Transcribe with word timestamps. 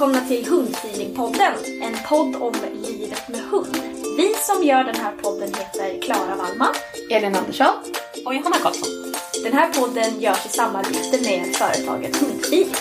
Välkomna 0.00 0.28
till 0.28 0.46
Hundfeelingpodden, 0.46 1.54
en 1.82 1.94
podd 2.08 2.36
om 2.36 2.54
livet 2.74 3.28
med 3.28 3.40
hund. 3.40 3.76
Vi 4.16 4.34
som 4.34 4.64
gör 4.64 4.84
den 4.84 4.96
här 4.96 5.16
podden 5.16 5.48
heter 5.48 6.02
Klara 6.02 6.36
Wallman. 6.36 6.74
Elin 7.10 7.34
Andersson. 7.34 7.74
Och 8.26 8.34
Johanna 8.34 8.56
Karlsson. 8.56 8.88
Den 9.44 9.52
här 9.52 9.72
podden 9.72 10.20
görs 10.20 10.46
i 10.46 10.48
samarbete 10.48 11.20
med 11.22 11.56
företaget 11.56 12.16
Hundfeeling. 12.16 12.74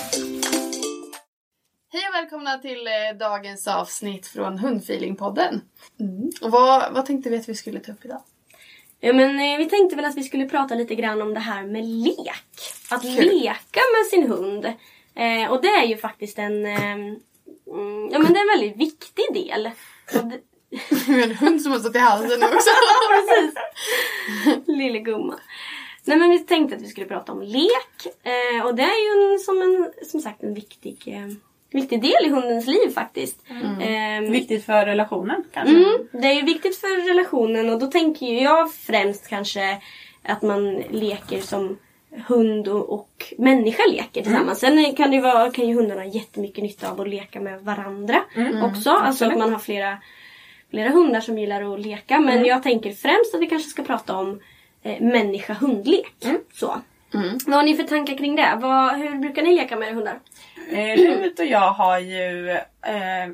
Hej 1.93 2.07
och 2.09 2.15
välkomna 2.15 2.57
till 2.57 2.87
eh, 2.87 3.17
dagens 3.19 3.67
avsnitt 3.67 4.27
från 4.27 4.57
Hundfeelingpodden. 4.57 5.61
Mm. 5.99 6.31
Och 6.41 6.51
vad, 6.51 6.93
vad 6.93 7.05
tänkte 7.05 7.29
vi 7.29 7.37
att 7.37 7.49
vi 7.49 7.55
skulle 7.55 7.79
ta 7.79 7.91
upp 7.91 8.05
idag? 8.05 8.21
Ja, 8.99 9.13
men, 9.13 9.39
eh, 9.39 9.57
vi 9.57 9.69
tänkte 9.69 9.95
väl 9.95 10.05
att 10.05 10.17
vi 10.17 10.23
skulle 10.23 10.45
prata 10.45 10.75
lite 10.75 10.95
grann 10.95 11.21
om 11.21 11.33
det 11.33 11.39
här 11.39 11.63
med 11.63 11.85
lek. 11.85 12.43
Att 12.89 13.01
Kul. 13.01 13.25
leka 13.25 13.81
med 13.97 14.05
sin 14.09 14.27
hund. 14.27 14.73
Eh, 15.19 15.51
och 15.51 15.61
det 15.61 15.67
är 15.67 15.85
ju 15.85 15.97
faktiskt 15.97 16.39
en, 16.39 16.65
eh, 16.65 16.91
mm, 16.91 17.19
ja, 18.11 18.19
men 18.19 18.33
det 18.33 18.39
är 18.39 18.53
en 18.53 18.59
väldigt 18.59 18.77
viktig 18.77 19.25
del. 19.33 19.69
Det, 20.11 20.39
en 21.23 21.35
hund 21.35 21.61
som 21.61 21.71
har 21.71 21.79
stått 21.79 21.95
i 21.95 21.99
halsen 21.99 22.39
nu 22.39 22.45
också. 22.45 22.69
precis. 23.09 23.55
Lille 24.67 24.99
gumma. 24.99 25.39
Nej 26.05 26.17
men 26.17 26.29
vi 26.29 26.39
tänkte 26.39 26.75
att 26.75 26.81
vi 26.81 26.87
skulle 26.87 27.05
prata 27.05 27.31
om 27.31 27.41
lek. 27.41 28.07
Eh, 28.23 28.65
och 28.65 28.75
det 28.75 28.83
är 28.83 29.05
ju 29.05 29.33
en, 29.33 29.39
som, 29.39 29.61
en, 29.61 29.93
som 30.05 30.19
sagt 30.21 30.43
en 30.43 30.53
viktig, 30.53 31.03
eh, 31.05 31.35
viktig 31.71 32.01
del 32.01 32.25
i 32.25 32.29
hundens 32.29 32.67
liv 32.67 32.89
faktiskt. 32.93 33.37
Eh, 33.81 34.31
Viktigt 34.31 34.65
för 34.65 34.85
relationen 34.85 35.43
kanske. 35.53 35.75
Mm, 35.75 36.07
det 36.11 36.27
är 36.27 36.33
ju 36.33 36.41
viktigt 36.41 36.77
för 36.77 37.07
relationen 37.07 37.69
och 37.69 37.79
då 37.79 37.87
tänker 37.87 38.25
ju 38.25 38.41
jag 38.41 38.73
främst 38.73 39.27
kanske 39.27 39.81
att 40.23 40.41
man 40.41 40.75
leker 40.75 41.41
som 41.41 41.77
hund 42.27 42.67
och, 42.67 42.93
och 42.93 43.33
människa 43.37 43.83
leker 43.91 44.23
tillsammans. 44.23 44.59
Sen 44.59 44.95
kan, 44.95 45.11
det 45.11 45.21
vara, 45.21 45.51
kan 45.51 45.67
ju 45.67 45.75
hundarna 45.75 46.01
ha 46.01 46.09
jättemycket 46.09 46.63
nytta 46.63 46.91
av 46.91 47.01
att 47.01 47.09
leka 47.09 47.39
med 47.39 47.61
varandra 47.61 48.21
också. 48.63 48.89
Alltså 48.89 49.25
att 49.25 49.37
man 49.37 49.51
har 49.53 49.59
flera, 49.59 49.97
flera 50.69 50.89
hundar 50.89 51.21
som 51.21 51.37
gillar 51.37 51.73
att 51.73 51.79
leka. 51.79 52.19
Men 52.19 52.45
jag 52.45 52.63
tänker 52.63 52.91
främst 52.91 53.35
att 53.35 53.41
vi 53.41 53.47
kanske 53.47 53.69
ska 53.69 53.83
prata 53.83 54.17
om 54.17 54.39
eh, 54.83 55.01
människa-hundlek. 55.01 56.13
Så. 56.53 56.81
Vad 57.45 57.55
har 57.55 57.63
ni 57.63 57.75
för 57.75 57.83
tankar 57.83 58.17
kring 58.17 58.35
det? 58.35 58.57
Vad, 58.61 58.95
hur 58.95 59.15
brukar 59.15 59.41
ni 59.43 59.55
leka 59.55 59.75
med 59.75 59.87
era 59.87 59.95
hundar? 59.95 60.19
Eh, 60.71 60.95
Rut 61.23 61.39
och 61.39 61.45
jag 61.45 61.71
har 61.71 61.99
ju 61.99 62.57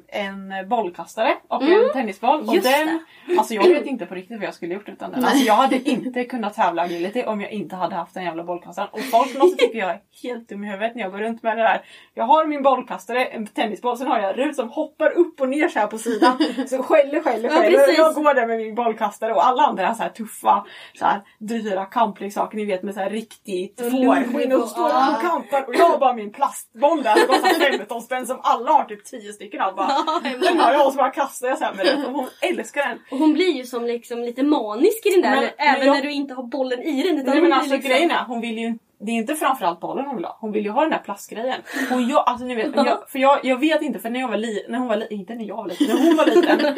en 0.07 0.53
bollkastare 0.69 1.35
och 1.47 1.63
en 1.63 1.93
tennisboll. 1.93 2.39
Och 2.39 2.45
Mm. 2.45 2.55
Just 2.55 2.67
den, 2.67 2.99
alltså 3.39 3.53
jag 3.53 3.63
vet 3.63 3.85
inte 3.85 4.05
på 4.05 4.15
riktigt 4.15 4.37
vad 4.37 4.47
jag 4.47 4.53
skulle 4.53 4.73
gjort 4.73 4.89
utan 4.89 5.11
den. 5.11 5.25
Alltså 5.25 5.43
jag 5.45 5.53
hade 5.53 5.89
inte 5.89 6.23
kunnat 6.23 6.53
tävla 6.53 6.81
agility 6.81 7.23
om 7.23 7.41
jag 7.41 7.51
inte 7.51 7.75
hade 7.75 7.95
haft 7.95 8.13
den 8.13 8.23
jävla 8.23 8.43
bollkastaren. 8.43 8.89
Och 8.91 8.99
folk 9.01 9.37
måste 9.37 9.57
tycka 9.57 9.77
jag 9.77 9.89
är 9.89 9.99
helt 10.23 10.49
dum 10.49 10.63
i 10.63 10.67
huvudet 10.67 10.95
när 10.95 11.01
jag 11.01 11.11
går 11.11 11.19
runt 11.19 11.43
med 11.43 11.57
det 11.57 11.63
där. 11.63 11.81
Jag 12.13 12.23
har 12.23 12.45
min 12.45 12.63
bollkastare, 12.63 13.25
en 13.25 13.47
tennisboll, 13.47 13.97
sen 13.97 14.07
har 14.07 14.19
jag 14.19 14.37
Rut 14.37 14.55
som 14.55 14.69
hoppar 14.69 15.11
upp 15.17 15.41
och 15.41 15.49
ner 15.49 15.67
så 15.67 15.79
här 15.79 15.87
på 15.87 15.97
sidan. 15.97 16.37
Så 16.67 16.83
skäller, 16.83 17.21
skäller, 17.21 17.49
Ja, 17.49 17.55
skäller. 17.61 17.77
precis. 17.77 17.97
jag 17.97 18.13
går 18.15 18.33
där 18.33 18.47
med 18.47 18.57
min 18.57 18.75
bollkastare 18.75 19.33
och 19.33 19.45
alla 19.47 19.63
andra 19.63 19.95
så 19.95 20.03
här 20.03 20.09
tuffa, 20.09 20.65
så 20.99 21.05
här 21.05 21.21
dyra 21.39 21.85
kampleksaker 21.85 22.57
ni 22.57 22.65
vet 22.65 22.83
med 22.83 22.93
så 22.93 22.99
här 22.99 23.09
riktigt 23.09 23.81
fårskinn 23.81 24.53
och 24.53 24.67
står 24.69 24.85
och 24.85 25.21
kampar. 25.21 25.67
Och 25.67 25.75
jag 25.75 25.85
har 25.89 25.97
bara 25.97 26.13
min 26.13 26.31
plastboll 26.31 27.03
där 27.03 27.15
som 27.15 27.27
kostar 27.27 27.77
15 27.77 28.01
spänn 28.01 28.27
som 28.27 28.39
alla 28.43 28.71
har 28.71 28.83
typ 28.83 29.05
10 29.05 29.33
stycken 29.35 29.61
av. 29.61 29.75
Bara, 29.75 29.87
den 30.41 30.59
har 30.59 30.71
jag 30.71 30.85
och 30.87 30.91
så 30.93 30.97
bara 30.97 31.09
kastar 31.09 31.47
jag 31.47 31.57
så 31.57 31.63
här 31.65 31.73
med 31.73 31.85
den 31.85 32.05
och 32.05 32.11
hon 32.11 32.27
älskar 32.41 32.87
den. 32.89 32.99
Och 33.11 33.17
hon 33.17 33.33
blir 33.33 33.51
ju 33.51 33.65
som 33.65 33.85
liksom 33.85 34.19
lite 34.23 34.43
manisk 34.43 35.05
i 35.05 35.09
den 35.09 35.21
där, 35.21 35.29
Men- 35.31 35.41
men 35.41 35.51
även 35.75 35.87
jag- 35.87 35.95
när 35.95 36.01
du 36.01 36.11
inte 36.11 36.33
har 36.33 36.43
bollen 36.43 36.81
i 36.81 37.03
den. 37.03 37.17
Utan 37.19 37.33
Nej 37.33 37.41
men 37.41 37.53
alltså 37.53 37.73
liksom... 37.73 37.89
grejen 37.89 38.11
är, 38.11 38.23
hon 38.27 38.41
vill 38.41 38.57
ju 38.57 38.77
det 38.99 39.11
är 39.11 39.15
inte 39.15 39.35
framförallt 39.35 39.79
bollen 39.79 40.05
hon 40.05 40.15
vill 40.15 40.25
ha. 40.25 40.37
Hon 40.41 40.51
vill 40.51 40.63
ju 40.65 40.71
ha 40.71 40.81
den 40.81 40.89
där 40.89 40.97
plastgrejen. 40.97 41.61
Och 41.93 42.01
jag, 42.01 42.23
alltså 42.29 42.45
ni 42.45 42.55
vet, 42.55 42.75
jag, 42.75 42.97
för 43.09 43.19
jag, 43.19 43.39
jag 43.45 43.59
vet 43.59 43.81
inte 43.81 43.99
för 43.99 44.09
när 44.09 44.19
jag 44.19 44.27
var 44.27 44.37
liten, 44.37 44.71
när 44.71 44.79
hon 44.79 44.87
var 44.87 44.95
liten, 44.95 45.17
inte 45.17 45.35
när 45.35 45.45
jag 45.45 45.55
var 45.55 45.67
liten, 45.67 45.87
när 45.87 46.03
hon 46.03 46.15
var 46.17 46.25
liten. 46.25 46.75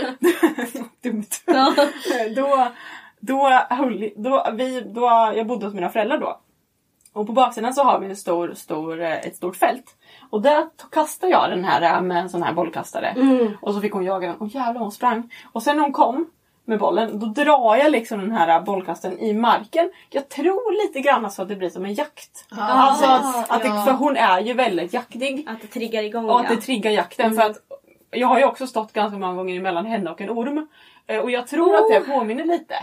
dumt. 1.03 1.25
Ja. 1.45 1.74
då, 2.35 2.68
då, 3.19 3.47
höll, 3.69 4.09
då, 4.16 4.47
vi, 4.53 4.81
då, 4.81 5.34
jag 5.35 5.47
bodde 5.47 5.66
hos 5.66 5.74
mina 5.74 5.89
föräldrar 5.89 6.18
då. 6.18 6.39
Och 7.13 7.28
på 7.28 7.34
baksidan 7.34 7.73
så 7.73 7.84
har 7.84 8.00
vi 8.00 8.06
en 8.07 8.16
stor, 8.16 8.53
stor, 8.53 9.01
eh, 9.01 9.13
ett 9.18 9.35
stort 9.35 9.56
fält. 9.56 9.95
Och 10.29 10.41
där 10.41 10.66
kastade 10.91 11.31
jag 11.31 11.50
den 11.50 11.66
här 11.66 11.81
eh, 11.81 12.01
med 12.01 12.18
en 12.18 12.29
sån 12.29 12.44
här 12.44 12.53
bollkastare. 12.53 13.16
Och 13.62 13.73
så 13.73 13.81
fick 13.81 13.94
hon 13.94 14.03
jaga 14.03 14.28
den. 14.28 14.38
Och 14.38 14.47
jävlar 14.47 14.81
hon 14.81 14.91
sprang. 14.91 15.31
Och 15.51 15.63
sen 15.63 15.75
när 15.78 15.84
hon 15.84 15.94
kom 15.94 16.25
med 16.66 16.79
bollen, 16.79 17.19
då 17.19 17.25
drar 17.25 17.75
jag 17.75 17.91
liksom 17.91 18.19
den 18.19 18.31
här 18.31 18.62
bollkasten 18.62 19.19
i 19.19 19.34
marken. 19.34 19.91
Jag 20.09 20.29
tror 20.29 20.85
lite 20.88 21.00
grann 21.00 21.31
så 21.31 21.41
att 21.41 21.47
det 21.47 21.56
blir 21.56 21.69
som 21.69 21.85
en 21.85 21.94
jakt. 21.94 22.45
alltså 22.57 23.06
att, 23.06 23.51
att 23.51 23.62
det, 23.62 23.68
för 23.69 23.92
hon 23.92 24.18
är 24.18 24.39
ju 24.39 24.53
väldigt 24.53 24.94
jaktig. 24.94 25.45
Att 25.50 25.62
det 25.62 25.68
triggar 25.68 26.03
igång 26.03 26.30
Och 26.30 26.39
att 26.39 26.50
ja. 26.50 26.56
det 26.56 26.62
triggar 26.62 26.92
jakten. 26.92 27.36
För 27.36 27.42
att 27.42 27.57
jag 28.12 28.27
har 28.27 28.39
ju 28.39 28.45
också 28.45 28.68
stått 28.68 28.94
ganska 28.94 29.18
många 29.18 29.33
gånger 29.33 29.62
mellan 29.62 29.86
henne 29.86 30.10
och 30.12 30.21
en 30.21 30.30
orm. 30.30 30.68
Eh, 31.07 31.19
Och 31.19 31.31
jag 31.31 31.48
tror 31.48 31.75
att 31.75 31.89
det 31.89 32.00
påminner 32.00 32.45
lite. 32.45 32.75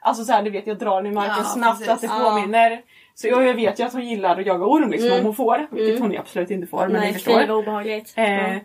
Alltså 0.00 0.24
så 0.24 0.32
här, 0.32 0.42
du 0.42 0.50
vet 0.50 0.66
jag 0.66 0.78
drar 0.78 1.02
den 1.02 1.12
i 1.12 1.14
marken 1.14 1.34
Ja, 1.38 1.44
snabbt 1.44 1.78
precis. 1.78 1.92
att 1.94 2.00
det 2.00 2.06
Ja. 2.06 2.30
påminner. 2.30 2.82
Så 3.14 3.28
jag, 3.28 3.44
jag 3.44 3.54
vet 3.54 3.80
ju 3.80 3.84
att 3.84 3.92
hon 3.92 4.08
gillar 4.08 4.40
att 4.40 4.46
jaga 4.46 4.64
orm 4.64 4.90
liksom 4.90 5.12
om 5.12 5.24
hon 5.24 5.34
får. 5.34 5.66
Vilket 5.70 6.00
hon 6.00 6.18
absolut 6.18 6.50
inte 6.50 6.66
får. 6.66 6.80
Men 6.80 6.92
ni 6.92 6.98
Nej, 6.98 7.12
förstår. 7.12 7.40
fy 7.40 7.46
vad 7.46 7.58
obehagligt. 7.58 8.12
Eh, 8.16 8.56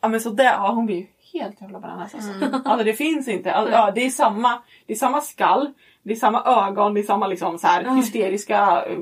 ja 0.00 0.08
men 0.08 0.20
så 0.20 0.30
där, 0.30 0.44
ja, 0.44 0.72
hon 0.72 0.86
blir 0.86 0.96
ju 0.96 1.06
helt 1.32 1.60
jävla 1.60 1.80
bananas 1.80 2.14
alltså. 2.14 2.30
Alltså 2.64 2.84
det 2.84 2.92
finns 2.92 3.28
inte. 3.28 3.52
Alltså, 3.52 3.74
ja, 3.74 3.90
det, 3.94 4.06
är 4.06 4.10
samma, 4.10 4.62
det 4.86 4.92
är 4.92 4.96
samma 4.96 5.20
skall, 5.20 5.72
det 6.02 6.12
är 6.12 6.16
samma 6.16 6.66
ögon, 6.66 6.94
det 6.94 7.00
är 7.00 7.04
samma 7.04 7.26
liksom 7.26 7.58
så 7.58 7.66
här 7.66 7.96
hysteriska 7.96 8.84
eh, 8.86 8.98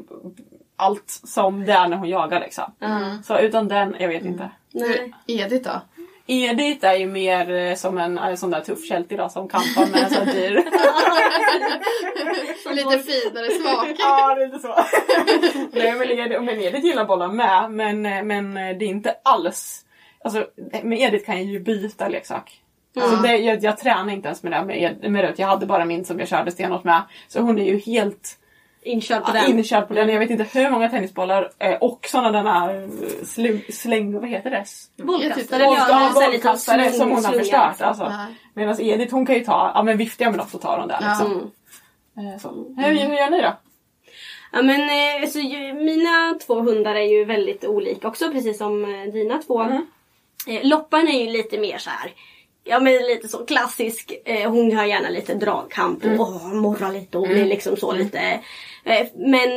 allt 0.76 1.10
som 1.24 1.64
det 1.64 1.72
är 1.72 1.88
när 1.88 1.96
hon 1.96 2.08
jagar 2.08 2.40
liksom. 2.40 2.72
Så 3.24 3.38
utan 3.38 3.68
den, 3.68 3.96
jag 3.98 4.08
vet 4.08 4.24
inte. 4.24 4.50
Nej. 4.72 5.14
Edith 5.26 5.70
då? 5.70 5.80
Edith 6.26 6.86
är 6.86 6.94
ju 6.94 7.06
mer 7.06 7.50
eh, 7.54 7.74
som 7.74 7.98
en 7.98 8.18
eh, 8.18 8.34
sån 8.34 8.50
där 8.50 8.60
tuff 8.60 8.84
kält 8.88 9.12
idag 9.12 9.32
som 9.32 9.48
kampar 9.48 9.86
med 9.92 10.02
en 10.02 10.10
sån 10.10 10.26
dyr. 10.26 10.64
Och 12.66 12.74
lite 12.74 12.98
finare 12.98 13.50
smak. 13.50 13.88
ja, 13.98 14.34
det 14.34 14.46
lite 14.46 14.58
så. 14.58 14.74
Nej, 15.72 15.92
men 15.92 16.10
Edith, 16.10 16.40
men 16.40 16.60
Edith 16.60 16.86
gillar 16.86 17.04
bollar 17.04 17.28
med, 17.28 17.70
men, 17.70 18.06
eh, 18.06 18.22
men 18.22 18.54
det 18.54 18.60
är 18.60 18.82
inte 18.82 19.14
alls... 19.24 19.82
Alltså, 20.24 20.46
med 20.82 21.00
Edith 21.00 21.26
kan 21.26 21.36
jag 21.36 21.44
ju 21.44 21.60
byta 21.60 22.08
leksak. 22.08 22.60
Alltså 23.00 23.16
det, 23.16 23.36
jag, 23.36 23.62
jag 23.64 23.78
tränar 23.78 24.12
inte 24.12 24.28
ens 24.28 24.42
med 24.42 24.52
det 24.52 24.64
med, 24.64 24.76
Ed- 24.76 25.10
med 25.10 25.24
Rut. 25.28 25.38
Jag 25.38 25.46
hade 25.46 25.66
bara 25.66 25.84
min 25.84 26.04
som 26.04 26.18
jag 26.18 26.28
körde 26.28 26.50
stenhårt 26.50 26.84
med. 26.84 27.02
Så 27.28 27.40
hon 27.40 27.58
är 27.58 27.64
ju 27.64 27.78
helt 27.78 28.38
Inkörd 28.86 29.24
på 29.24 29.30
ja, 29.36 29.42
den. 29.42 29.58
inkörd 29.58 29.88
på 29.88 29.94
den. 29.94 30.08
Jag 30.08 30.18
vet 30.18 30.30
inte 30.30 30.46
hur 30.52 30.70
många 30.70 30.88
tennisbollar 30.88 31.50
eh, 31.58 31.74
och 31.74 32.06
sådana 32.10 32.42
där 32.42 32.88
släng, 33.24 33.62
släng... 33.72 34.20
Vad 34.20 34.28
heter 34.28 34.50
det? 34.50 34.64
Bollkastare. 35.04 35.62
Ja, 35.62 36.10
bollkastare 36.14 36.92
som 36.92 37.10
hon 37.10 37.24
har 37.24 37.32
förstört. 37.32 37.80
Alltså. 37.80 38.04
Ja. 38.04 38.26
Medan 38.54 38.80
Edith 38.80 39.14
hon 39.14 39.26
kan 39.26 39.34
ju 39.34 39.44
ta, 39.44 39.72
ja 39.74 39.82
men 39.82 39.96
viftar 39.96 40.24
jag 40.24 40.32
med 40.32 40.38
något 40.38 40.50
så 40.50 40.58
tar 40.58 40.78
hon 40.78 40.88
det. 40.88 40.98
Liksom. 41.00 41.50
Mm. 42.16 42.34
Eh, 42.34 42.38
Så. 42.38 42.48
Hur, 42.76 43.08
hur 43.08 43.16
gör 43.16 43.30
ni 43.30 43.42
då? 43.42 43.56
Ja 44.52 44.62
men 44.62 44.80
eh, 44.80 45.22
alltså, 45.22 45.38
mina 45.74 46.38
två 46.46 46.60
hundar 46.60 46.94
är 46.94 47.18
ju 47.18 47.24
väldigt 47.24 47.64
olika 47.64 48.08
också 48.08 48.30
precis 48.30 48.58
som 48.58 48.84
eh, 48.84 49.12
dina 49.12 49.38
två. 49.38 49.62
Mm. 49.62 49.86
Eh, 50.48 50.60
Loppan 50.62 51.08
är 51.08 51.20
ju 51.24 51.30
lite 51.30 51.58
mer 51.58 51.78
så 51.78 51.90
här. 51.90 52.12
Ja 52.68 52.80
men 52.80 52.92
lite 52.92 53.28
så 53.28 53.44
klassisk. 53.46 54.12
Eh, 54.24 54.50
hon 54.50 54.76
har 54.76 54.84
gärna 54.84 55.08
lite 55.08 55.34
dragkamp 55.34 55.98
och 56.04 56.10
Mm. 56.10 56.20
åh, 56.20 56.54
morrar 56.54 56.92
lite 56.92 57.18
och 57.18 57.28
blir 57.28 57.44
liksom 57.44 57.76
så 57.76 57.92
lite. 57.92 58.18
Eh, 58.84 59.06
men 59.14 59.48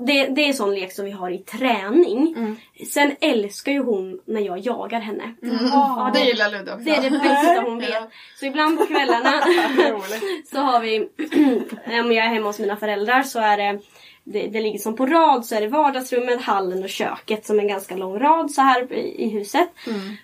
det, 0.00 0.26
det 0.26 0.48
är 0.48 0.52
sån 0.52 0.74
lek 0.74 0.92
som 0.92 1.04
vi 1.04 1.10
har 1.10 1.30
i 1.30 1.38
träning. 1.38 2.34
Mm. 2.36 2.56
Sen 2.90 3.16
älskar 3.20 3.72
ju 3.72 3.78
hon 3.82 4.20
när 4.24 4.40
jag 4.40 4.58
jagar 4.58 5.00
henne. 5.00 5.34
Ja, 5.72 6.10
det 6.14 6.20
gillar 6.20 6.50
Ludde 6.50 6.72
också. 6.72 6.84
Det 6.84 6.90
är 6.90 7.02
det 7.02 7.10
bästa 7.10 7.62
hon 7.64 7.78
vet. 7.78 8.08
Så 8.40 8.46
ibland 8.46 8.78
på 8.78 8.86
kvällarna 8.94 9.42
så 10.50 10.58
har 10.58 10.80
vi, 10.80 10.98
om 12.02 12.12
jag 12.12 12.26
är 12.26 12.28
hemma 12.28 12.46
hos 12.46 12.58
mina 12.58 12.76
föräldrar 12.76 13.22
så 13.22 13.38
är 13.40 13.56
det 13.56 13.80
det, 14.24 14.46
det 14.46 14.60
ligger 14.60 14.78
som 14.78 14.96
på 14.96 15.06
rad 15.06 15.44
så 15.44 15.54
är 15.54 15.60
det 15.60 15.68
vardagsrummet, 15.68 16.42
hallen 16.42 16.82
och 16.82 16.88
köket 16.88 17.46
som 17.46 17.58
en 17.58 17.68
ganska 17.68 17.96
lång 17.96 18.18
rad 18.18 18.50
så 18.50 18.62
här 18.62 18.92
i, 18.92 19.24
i 19.24 19.28
huset. 19.28 19.68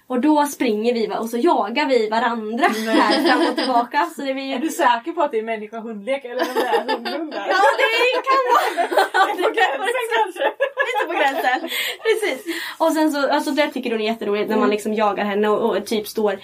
Och 0.07 0.21
då 0.21 0.47
springer 0.47 0.95
vi 0.95 1.09
och 1.19 1.31
så 1.31 1.39
jagar 1.39 1.87
vi 1.87 2.09
varandra 2.09 2.67
här 2.69 3.29
fram 3.29 3.49
och 3.49 3.57
tillbaka. 3.57 4.11
Så 4.17 4.23
det 4.23 4.31
Är 4.31 4.35
blir, 4.35 4.59
du 4.59 4.69
säker 4.69 5.13
på 5.13 5.23
att 5.23 5.31
det 5.31 5.39
är 5.39 5.43
människa-hundlek 5.43 6.25
eller 6.25 6.43
om 6.49 6.55
det 6.55 6.61
är 6.61 6.97
hundhundar? 6.97 7.49
ja 7.49 7.57
det 7.79 8.23
kan 8.29 8.43
vara! 8.53 8.89
På 9.43 9.55
gränsen 9.55 10.07
kanske? 10.17 10.45
lite 10.89 11.07
på 11.07 11.13
gränsen. 11.13 11.71
Precis. 12.03 12.55
Och 12.79 12.93
sen 12.93 13.13
så, 13.13 13.31
alltså 13.31 13.51
det 13.51 13.71
tycker 13.71 13.91
hon 13.91 14.01
är 14.01 14.05
jätteroligt 14.05 14.51
när 14.51 14.57
man 14.57 14.71
liksom 14.71 14.95
jagar 14.95 15.25
henne 15.25 15.49
och, 15.49 15.77
och 15.77 15.87
typ 15.87 16.09
står 16.09 16.39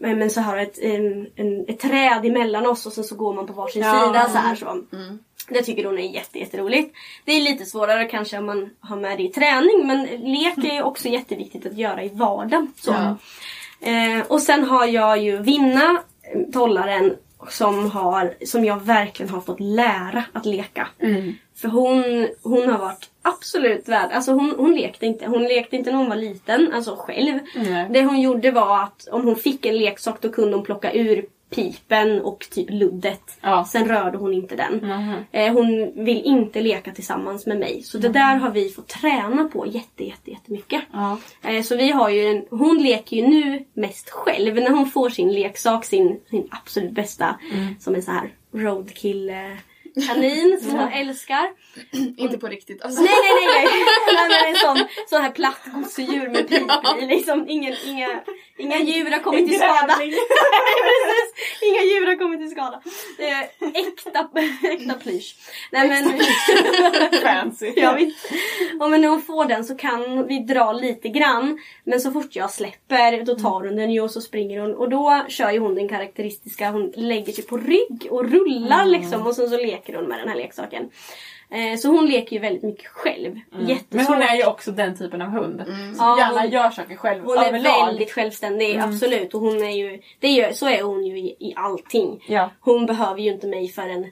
men, 0.00 0.18
men 0.18 0.30
så 0.30 0.40
har 0.40 0.56
ett, 0.56 0.78
en, 0.78 1.26
en, 1.36 1.64
ett 1.68 1.80
träd 1.80 2.24
emellan 2.26 2.66
oss 2.66 2.86
och 2.86 2.92
sen 2.92 3.04
så 3.04 3.16
går 3.16 3.34
man 3.34 3.46
på 3.46 3.52
varsin 3.52 3.82
Ja. 3.82 4.06
sida 4.06 4.28
så 4.28 4.38
här 4.38 4.54
så. 4.54 4.82
Det 5.48 5.62
tycker 5.62 5.84
hon 5.84 5.98
är 5.98 6.14
jätte, 6.14 6.38
jätteroligt. 6.38 6.94
Det 7.24 7.32
är 7.32 7.40
lite 7.40 7.64
svårare 7.64 8.04
kanske 8.04 8.38
om 8.38 8.46
man 8.46 8.70
har 8.80 8.96
med 8.96 9.16
det 9.18 9.22
i 9.22 9.28
träning 9.28 9.86
men 9.86 10.02
lek 10.32 10.58
är 10.58 10.74
ju 10.74 10.82
också 10.82 11.08
jätteviktigt 11.08 11.66
att 11.66 11.78
göra 11.78 12.02
i 12.04 12.08
vardagen. 12.08 12.72
Så. 12.76 12.92
Eh, 13.80 14.20
och 14.28 14.42
sen 14.42 14.64
har 14.64 14.86
jag 14.86 15.18
ju 15.22 15.38
Vinna, 15.42 16.02
eh, 16.34 16.40
tollaren, 16.52 17.14
som, 17.48 17.90
har, 17.90 18.34
som 18.46 18.64
jag 18.64 18.82
verkligen 18.82 19.32
har 19.32 19.40
fått 19.40 19.60
lära 19.60 20.24
att 20.32 20.46
leka. 20.46 20.88
För 21.56 21.68
hon, 21.68 22.28
hon 22.42 22.68
har 22.68 22.78
varit 22.78 23.10
absolut 23.28 23.88
värd. 23.88 24.10
Alltså 24.12 24.32
hon, 24.32 24.54
hon 24.58 24.74
lekte 24.74 25.06
inte. 25.06 25.26
Hon 25.26 25.42
lekte 25.42 25.76
inte 25.76 25.90
när 25.90 25.98
hon 25.98 26.08
var 26.08 26.16
liten, 26.16 26.72
alltså 26.74 26.96
själv. 26.96 27.38
Nej. 27.54 27.86
Det 27.90 28.04
hon 28.04 28.20
gjorde 28.20 28.50
var 28.50 28.82
att 28.82 29.08
om 29.12 29.24
hon 29.24 29.36
fick 29.36 29.66
en 29.66 29.76
leksak 29.78 30.20
då 30.20 30.28
kunde 30.30 30.56
hon 30.56 30.64
plocka 30.64 30.92
ur 30.92 31.26
pipen 31.50 32.20
och 32.20 32.46
typ 32.50 32.70
luddet. 32.70 33.38
Ja. 33.40 33.64
Sen 33.68 33.88
rörde 33.88 34.18
hon 34.18 34.34
inte 34.34 34.56
den. 34.56 34.74
Mhm. 34.76 35.14
Eh, 35.32 35.52
hon 35.52 35.92
vill 36.04 36.22
inte 36.22 36.60
leka 36.60 36.92
tillsammans 36.92 37.46
med 37.46 37.58
mig. 37.58 37.82
Så 37.82 37.98
det 37.98 38.08
där 38.08 38.36
har 38.36 38.50
vi 38.50 38.68
fått 38.70 38.88
träna 38.88 39.44
på 39.52 39.66
jätte, 39.66 40.04
jätte, 40.04 40.30
jättemycket. 40.30 40.82
Ja. 40.92 41.18
Eh, 41.42 41.62
Så 41.62 41.76
vi 41.76 41.90
har 41.90 42.08
ju 42.10 42.26
en, 42.26 42.44
hon 42.50 42.78
leker 42.82 43.16
ju 43.16 43.26
nu 43.26 43.64
mest 43.74 44.10
själv. 44.10 44.54
När 44.54 44.70
hon 44.70 44.90
får 44.90 45.08
sin 45.10 45.32
leksak, 45.32 45.84
sin, 45.84 46.20
sin 46.30 46.48
absolut 46.50 46.92
bästa, 46.92 47.38
som 47.80 47.94
en 47.94 48.02
sån 48.02 48.14
här 48.14 48.32
roadkill 48.54 49.30
eh, 49.30 49.34
kanin 50.06 50.60
som 50.60 50.70
hon 50.70 50.92
älskar. 50.92 51.48
Inte 52.16 52.38
på 52.38 52.46
riktigt 52.46 52.82
alltså. 52.82 53.02
Nej, 53.02 53.10
nej, 53.24 53.46
nej! 53.46 53.68
nej. 54.06 54.28
nej 54.28 54.50
en 54.50 54.56
sån, 54.56 54.88
sån 55.06 55.22
här 55.22 55.30
platt 55.30 55.60
gosedjur 55.74 56.28
med 56.28 56.48
pip 56.48 56.70
i. 57.02 57.06
Liksom, 57.06 57.48
ingen, 57.48 57.74
inga, 57.86 58.20
inga 58.58 58.78
djur 58.78 59.10
har 59.10 59.18
kommit 59.18 59.48
till 59.48 59.58
skada. 59.58 59.94
Precis, 59.96 61.28
inga 61.62 61.82
djur 61.82 62.06
har 62.06 62.16
kommit 62.16 62.40
till 62.40 62.50
skada. 62.50 62.82
Är 63.18 63.42
äkta, 63.74 64.28
äkta 64.68 64.94
plysch. 64.94 65.36
Nej 65.72 65.88
men... 65.88 66.20
Fancy. 67.22 67.72
Ja, 67.76 67.92
visst. 67.92 68.32
Ja, 68.80 68.88
men 68.88 69.00
när 69.00 69.08
hon 69.08 69.22
får 69.22 69.44
den 69.44 69.64
så 69.64 69.74
kan 69.74 70.26
vi 70.26 70.38
dra 70.38 70.72
lite 70.72 71.08
grann. 71.08 71.58
Men 71.84 72.00
så 72.00 72.10
fort 72.12 72.36
jag 72.36 72.50
släpper 72.50 73.24
då 73.24 73.34
tar 73.34 73.64
hon 73.64 73.76
den 73.76 73.90
ju 73.90 74.00
och 74.00 74.10
så 74.10 74.20
springer 74.20 74.60
hon. 74.60 74.74
Och 74.74 74.88
då 74.88 75.24
kör 75.28 75.50
ju 75.50 75.58
hon 75.58 75.74
den 75.74 75.88
karaktäristiska, 75.88 76.70
hon 76.70 76.92
lägger 76.96 77.32
sig 77.32 77.44
på 77.44 77.56
rygg 77.56 78.06
och 78.10 78.30
rullar 78.30 78.86
liksom. 78.86 79.26
Och 79.26 79.34
sen 79.34 79.48
så 79.50 79.56
leker 79.56 79.94
hon 79.94 80.04
med 80.04 80.18
den 80.18 80.28
här 80.28 80.36
leksaken. 80.36 80.90
Eh, 81.50 81.78
så 81.78 81.88
hon 81.88 82.06
leker 82.06 82.32
ju 82.36 82.38
väldigt 82.42 82.62
mycket 82.62 82.86
själv. 82.86 83.36
Jättesvårt. 83.58 83.86
Men 83.92 84.06
hon 84.06 84.22
är 84.22 84.36
ju 84.36 84.46
också 84.46 84.70
den 84.72 84.98
typen 84.98 85.22
av 85.22 85.28
hund. 85.28 85.62
Som 85.66 85.94
Ja, 85.98 86.18
gärna 86.18 86.40
hon- 86.40 86.50
gör 86.50 86.70
saker 86.70 86.96
själv 86.96 87.24
Hon 87.24 87.38
är 87.38 87.48
överlag. 87.48 87.86
väldigt 87.86 88.12
självständig, 88.12 88.76
absolut. 88.78 89.34
Och 89.34 89.40
hon 89.40 89.62
är 89.62 89.70
ju, 89.70 90.00
det 90.20 90.26
är 90.28 90.48
ju, 90.48 90.54
så 90.54 90.68
är 90.68 90.82
hon 90.82 91.06
ju 91.06 91.18
i, 91.18 91.36
i 91.40 91.54
allting. 91.56 92.24
Ja. 92.28 92.50
Hon 92.60 92.86
behöver 92.86 93.20
ju 93.20 93.30
inte 93.32 93.46
mig 93.46 93.68
förrän 93.68 94.06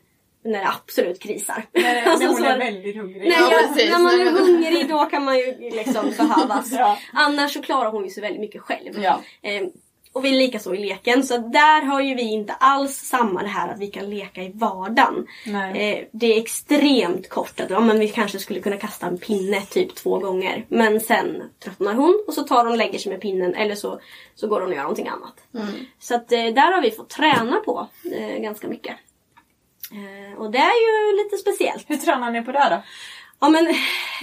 när 0.44 0.60
det 0.60 0.68
absolut 0.68 1.20
krisar. 1.22 1.64
Nej, 1.72 2.02
Alltså, 2.06 2.18
men 2.18 2.28
hon 2.28 2.36
så 2.36 2.44
är 2.44 2.58
väldigt 2.58 2.96
hungrig. 2.96 3.22
Nej, 3.28 3.36
Ja, 3.40 3.58
precis. 3.68 3.90
när 3.90 3.98
man 3.98 4.20
är 4.20 4.30
hungrig 4.40 4.88
då 4.88 5.04
kan 5.04 5.24
man 5.24 5.38
ju 5.38 5.56
liksom 5.60 6.12
behövas. 6.18 6.72
Ja. 6.78 6.98
Annars 7.12 7.52
så 7.54 7.62
klarar 7.62 7.90
hon 7.90 8.04
ju 8.04 8.10
sig 8.10 8.20
väldigt 8.22 8.40
mycket 8.40 8.60
själv. 8.62 9.02
Ja. 9.02 9.20
Och 10.16 10.24
vi 10.24 10.28
är 10.28 10.38
lika 10.38 10.58
så 10.58 10.74
i 10.74 10.78
leken. 10.78 11.22
Så 11.22 11.38
där 11.38 11.82
har 11.82 12.00
ju 12.00 12.14
vi 12.14 12.22
inte 12.22 12.52
alls 12.52 12.96
samma 12.96 13.42
det 13.42 13.48
här 13.48 13.68
att 13.68 13.78
vi 13.80 13.86
kan 13.86 14.10
leka 14.10 14.42
i 14.42 14.52
vardagen. 14.54 15.26
Eh, 15.76 16.04
det 16.12 16.26
är 16.26 16.40
extremt 16.40 17.28
kort. 17.28 17.60
Att, 17.60 17.70
ja, 17.70 17.80
men 17.80 17.98
vi 17.98 18.08
kanske 18.08 18.38
skulle 18.38 18.60
kunna 18.60 18.76
kasta 18.76 19.06
en 19.06 19.18
pinne 19.18 19.60
typ 19.60 19.94
två 19.94 20.18
gånger. 20.18 20.64
Men 20.68 21.00
sen 21.00 21.42
tröttnar 21.64 21.94
hon 21.94 22.24
och 22.26 22.34
så 22.34 22.42
tar 22.42 22.64
hon 22.64 22.72
och 22.72 22.78
lägger 22.78 22.98
sig 22.98 23.12
med 23.12 23.20
pinnen. 23.20 23.54
Eller 23.54 23.74
så, 23.74 24.00
så 24.34 24.48
går 24.48 24.60
hon 24.60 24.68
och 24.68 24.74
gör 24.74 24.82
någonting 24.82 25.08
annat. 25.08 25.34
Så 25.98 26.14
att, 26.14 26.32
eh, 26.32 26.44
där 26.44 26.72
har 26.72 26.82
vi 26.82 26.90
fått 26.90 27.10
träna 27.10 27.56
på 27.56 27.88
eh, 28.12 28.42
ganska 28.42 28.68
mycket. 28.68 28.96
Eh, 29.92 30.38
och 30.38 30.50
det 30.50 30.58
är 30.58 31.12
ju 31.12 31.24
lite 31.24 31.36
speciellt. 31.36 31.90
Hur 31.90 31.96
tränar 31.96 32.30
ni 32.30 32.42
på 32.42 32.52
det 32.52 32.68
då? 32.70 32.82
Ja 33.40 33.48
men 33.48 33.66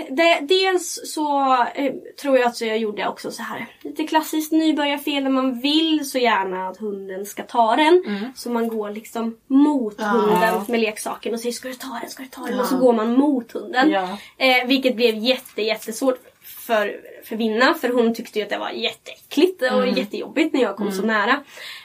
det, 0.10 0.40
dels 0.42 1.00
så 1.14 1.54
eh, 1.76 1.94
tror 2.22 2.38
jag 2.38 2.48
att 2.48 2.62
jag 2.62 2.78
gjorde 2.78 3.08
också 3.08 3.32
så 3.32 3.44
här 3.44 3.68
lite 3.82 4.04
klassiskt 4.08 4.52
nybörjarfel 4.52 5.24
när 5.24 5.30
man 5.30 5.60
vill 5.60 6.10
så 6.10 6.18
gärna 6.18 6.68
att 6.68 6.78
hunden 6.78 7.26
ska 7.26 7.44
ta 7.44 7.76
den. 7.76 8.04
Så 8.36 8.50
man 8.50 8.68
går 8.68 8.90
liksom 8.90 9.38
mot 9.48 10.02
hunden 10.02 10.62
med 10.68 10.80
leksaken 10.80 11.34
och 11.34 11.40
säger 11.40 11.54
ska 11.54 11.68
du 11.68 11.74
ta 11.74 12.00
den, 12.02 12.10
ska 12.10 12.24
du 12.24 12.30
ta 12.30 12.46
den? 12.46 12.60
Och 12.60 12.66
så 12.66 12.78
går 12.78 12.94
man 12.94 13.14
mot 13.14 13.52
hunden. 13.52 13.90
Ja. 13.90 14.18
Eh, 14.38 14.68
vilket 14.68 14.96
blev 14.96 15.16
jätte, 15.18 15.62
jättesvårt 15.62 16.20
för, 16.66 16.96
för 17.24 17.36
Vinna 17.36 17.74
för 17.74 17.90
hon 17.90 18.16
tyckte 18.16 18.40
ju 18.40 18.44
att 18.44 18.50
det 18.50 18.58
var 18.58 18.70
jätteäckligt 18.70 19.62
och 19.62 19.88
jättejobbigt 19.88 20.54
när 20.54 20.62
jag 20.62 20.76
kom 20.76 20.92
så 20.92 21.02
nära. 21.02 21.40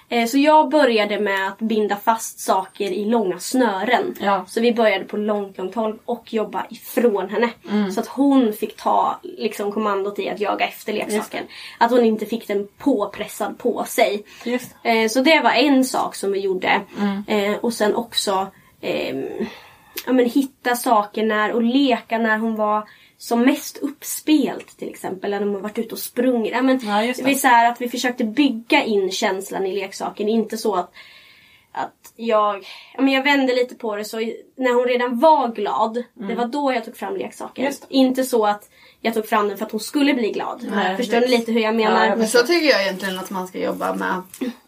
Eh, 0.09 0.27
så 0.27 0.39
jag 0.39 0.71
började 0.71 1.21
med 1.21 1.49
att 1.49 1.59
binda 1.59 1.97
fast 1.97 2.41
saker 2.41 2.91
i 2.91 3.05
långa 3.05 3.39
snören. 3.39 4.15
Ja. 4.21 4.45
Så 4.49 4.61
vi 4.61 4.73
började 4.73 5.05
på 5.05 5.17
långt, 5.17 5.59
långt 5.59 5.75
håll 5.75 5.99
och 6.05 6.35
jobba 6.35 6.67
ifrån 6.71 7.29
henne. 7.29 7.51
Så 7.91 8.01
att 8.01 8.07
hon 8.07 8.53
fick 8.53 8.77
ta 8.77 9.21
liksom, 9.23 9.73
kommandot 9.73 10.19
i 10.19 10.29
att 10.29 10.41
jaga 10.41 10.67
efter 10.67 10.93
leksaken. 10.93 11.45
Att 11.79 11.91
hon 11.91 12.05
inte 12.05 12.27
fick 12.27 12.49
den 12.49 12.69
påpressad 12.79 13.59
på 13.59 13.85
sig. 13.85 14.25
Eh, 14.83 15.09
så 15.09 15.21
det 15.21 15.41
var 15.41 15.53
en 15.53 15.85
sak 15.85 16.15
som 16.15 16.33
vi 16.33 16.41
gjorde. 16.41 16.81
Eh, 17.29 17.57
och 17.61 17.73
sen 17.73 17.95
också 17.95 18.47
ehm, 18.81 19.47
ja, 20.07 20.13
men 20.13 20.25
hitta 20.25 20.77
saker 20.77 21.23
när 21.23 21.53
och 21.53 21.63
leka 21.63 22.19
när 22.19 22.39
hon 22.39 22.57
var 22.57 22.89
som 23.19 23.41
mest 23.41 23.79
uppspelt 23.79 24.79
till 24.79 24.89
exempel. 24.89 25.31
När 25.31 25.41
de 25.41 25.55
har 25.55 25.61
varit 25.61 25.79
ute 25.79 25.95
och 25.95 25.99
sprungit. 25.99 26.53
Ja, 26.53 26.63
men, 26.63 26.81
Ja, 26.87 27.01
det. 27.01 27.31
är 27.31 27.35
så 27.35 27.49
här 27.49 27.71
att 27.71 27.81
vi 27.81 27.89
försökte 27.89 28.25
bygga 28.25 28.85
in 28.85 29.11
känslan 29.11 29.67
i 29.67 29.81
leksaken. 29.81 30.29
Inte 30.29 30.57
så 30.57 30.75
att 30.75 30.93
att 31.73 32.13
jag, 32.17 32.67
ja, 32.95 33.03
men 33.03 33.13
jag 33.13 33.23
vände 33.23 33.55
lite 33.55 33.75
på 33.75 33.97
det 33.97 34.05
så 34.05 34.17
när 34.57 34.75
hon 34.75 34.85
redan 34.85 35.19
var 35.19 35.49
glad, 35.49 36.05
det 36.15 36.35
var 36.35 36.47
då 36.47 36.73
jag 36.73 36.85
tog 36.85 36.97
fram 36.97 37.17
leksaken. 37.17 37.73
Inte 37.89 38.25
så 38.25 38.47
att 38.47 38.71
jag 39.01 39.15
tog 39.15 39.27
fram 39.27 39.49
den 39.49 39.59
för 39.59 39.67
att 39.67 39.73
hon 39.73 39.81
skulle 39.81 40.15
bli 40.15 40.31
glad. 40.31 40.67
Nej, 40.71 40.97
Förstår 40.97 41.21
ni 41.21 41.29
lite 41.29 41.53
hur 41.53 41.61
jag 41.61 41.75
menar? 41.75 42.05
Ja, 42.05 42.07
jag 42.07 42.19
Men 42.19 42.29
så 42.29 42.39
tycker 42.39 42.69
jag 42.69 42.83
egentligen 42.83 43.19
att 43.19 43.31
man 43.31 43.49
ska 43.49 43.59
jobba 43.59 43.95
med, 43.95 44.23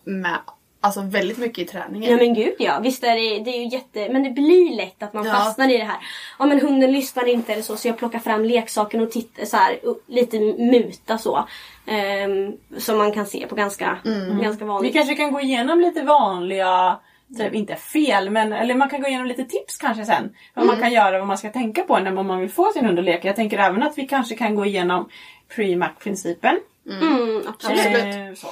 med 0.04 0.38
alltså 0.80 1.00
väldigt 1.00 1.38
mycket 1.38 1.58
i 1.58 1.64
träningen. 1.64 2.10
Ja 2.10 2.16
men 2.16 2.34
gud 2.34 2.54
ja, 2.58 2.80
visst 2.82 3.04
är 3.04 3.14
det, 3.16 3.44
det 3.44 3.50
är 3.50 3.60
ju 3.60 3.68
jätte... 3.68 4.08
Men 4.12 4.22
det 4.22 4.30
blir 4.30 4.76
lätt 4.76 5.02
att 5.02 5.12
man 5.12 5.24
Ja. 5.26 5.32
fastnar 5.32 5.70
i 5.70 5.78
det 5.78 5.84
här. 5.84 5.96
Ja 6.38 6.46
men 6.46 6.60
hunden 6.60 6.92
lyssnar 6.92 7.28
inte 7.28 7.52
eller 7.52 7.62
så 7.62 7.76
så 7.76 7.88
jag 7.88 7.98
plockar 7.98 8.18
fram 8.18 8.44
leksaken 8.44 9.00
och 9.00 9.10
tittar 9.10 9.44
så 9.44 9.56
här, 9.56 9.78
lite 10.06 10.38
muta 10.40 11.18
så. 11.18 11.48
Ehm, 11.86 12.52
som 12.78 12.98
man 12.98 13.12
kan 13.12 13.26
se 13.26 13.46
på 13.46 13.54
ganska, 13.54 13.98
Mm. 14.06 14.42
ganska 14.42 14.64
Vi 14.64 14.68
vanligt. 14.68 14.92
kanske 14.92 15.14
kan 15.14 15.32
gå 15.32 15.40
igenom 15.40 15.80
lite 15.80 16.02
vanliga, 16.02 16.98
typ, 17.38 17.54
inte 17.54 17.76
fel, 17.76 18.30
men 18.30 18.52
eller 18.52 18.74
man 18.74 18.90
kan 18.90 19.02
gå 19.02 19.08
igenom 19.08 19.26
lite 19.26 19.44
tips 19.44 19.76
kanske 19.76 20.04
sen. 20.04 20.34
Vad 20.54 20.64
Mm. 20.64 20.74
man 20.76 20.82
kan 20.82 20.92
göra, 20.92 21.18
vad 21.18 21.28
man 21.28 21.38
ska 21.38 21.50
tänka 21.50 21.82
på 21.82 21.98
när 21.98 22.10
man 22.10 22.40
vill 22.40 22.50
få 22.50 22.72
sin 22.72 22.84
hund 22.84 22.98
att 22.98 23.04
leka. 23.04 23.28
Jag 23.28 23.36
tänker 23.36 23.58
även 23.58 23.82
att 23.82 23.98
vi 23.98 24.06
kanske 24.06 24.36
kan 24.36 24.54
gå 24.54 24.66
igenom 24.66 25.08
pre-mac-principen. 25.56 26.60
Mm, 26.86 27.42
absolut. 27.48 27.78
Absolut. 27.78 28.14
Eh, 28.14 28.34
så. 28.36 28.48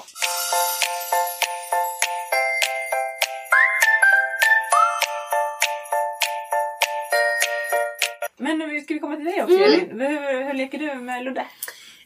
Men 8.38 8.59
nu 8.59 8.80
ska 8.80 8.95
vi 8.95 9.00
komma 9.00 9.16
till 9.16 9.25
dig 9.25 9.42
också 9.42 9.54
Mm. 9.57 9.73
Elin. 9.73 10.00
Hur, 10.00 10.45
hur 10.45 10.54
leker 10.54 10.78
du 10.78 10.95
med 10.95 11.25
Ludde? 11.25 11.45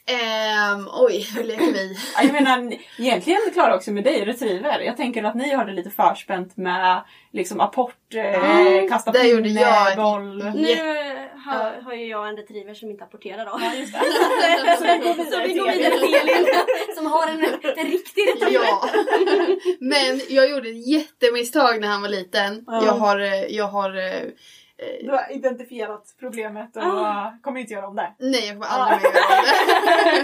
Ehm, 0.06 0.88
oj, 0.92 1.26
hur 1.36 1.44
leker 1.44 1.72
vi? 1.72 1.96
Ja, 2.16 2.22
Jag 2.22 2.32
menar, 2.32 2.72
egentligen 2.98 3.40
Klara 3.52 3.74
också 3.76 3.90
med 3.90 4.04
dig, 4.04 4.24
retriever. 4.24 4.80
Jag 4.80 4.96
tänker 4.96 5.24
att 5.24 5.34
ni 5.34 5.52
har 5.54 5.64
det 5.64 5.72
lite 5.72 5.90
förspänt 5.90 6.56
med 6.56 7.02
liksom 7.32 7.60
apport, 7.60 8.14
eh, 8.14 8.88
kasta 8.88 9.26
gjorde 9.26 9.42
pinne, 9.42 9.60
jag- 9.60 9.96
boll. 9.96 10.36
Nu 10.54 10.76
har, 11.44 11.82
har 11.82 11.94
ju 11.94 12.06
jag 12.06 12.28
en 12.28 12.36
retriever 12.36 12.74
som 12.74 12.90
inte 12.90 13.04
apporterar 13.04 13.44
då. 13.44 13.58
Ja, 13.60 13.74
just 13.74 13.92
det. 13.92 13.98
Så 14.78 14.84
vi 14.84 14.98
går 14.98 15.14
vidare 15.24 15.42
vi 15.46 15.48
till 15.52 15.58
går 15.62 15.68
Elin. 15.68 15.78
vidare 15.82 15.98
till 16.06 16.14
Elin 16.14 16.46
som 16.96 17.06
har 17.06 17.26
en, 17.28 17.44
en 17.78 17.86
riktig 17.90 18.22
retriever. 18.28 18.64
Ja. 18.64 18.88
Men 19.80 20.20
jag 20.28 20.50
gjorde 20.50 20.68
ett 20.68 20.86
jättemisstag 20.88 21.80
när 21.80 21.88
han 21.88 22.02
var 22.02 22.08
liten. 22.08 22.64
Ja. 22.66 22.84
Jag 22.86 22.92
har, 22.92 23.20
eh, 23.20 23.44
jag 23.48 23.64
har 23.68 23.96
eh, 23.96 24.22
Du 25.02 25.10
har 25.10 25.32
identifierat 25.32 26.04
problemet 26.20 26.76
och 26.76 26.82
Ah. 26.82 27.32
kommer 27.42 27.60
inte 27.60 27.72
göra 27.72 27.88
om 27.88 27.96
det. 27.96 28.12
Nej, 28.18 28.46
jag 28.46 28.54
kommer 28.54 28.66
aldrig 28.66 29.00
mer 29.12 29.20
göra 29.20 29.42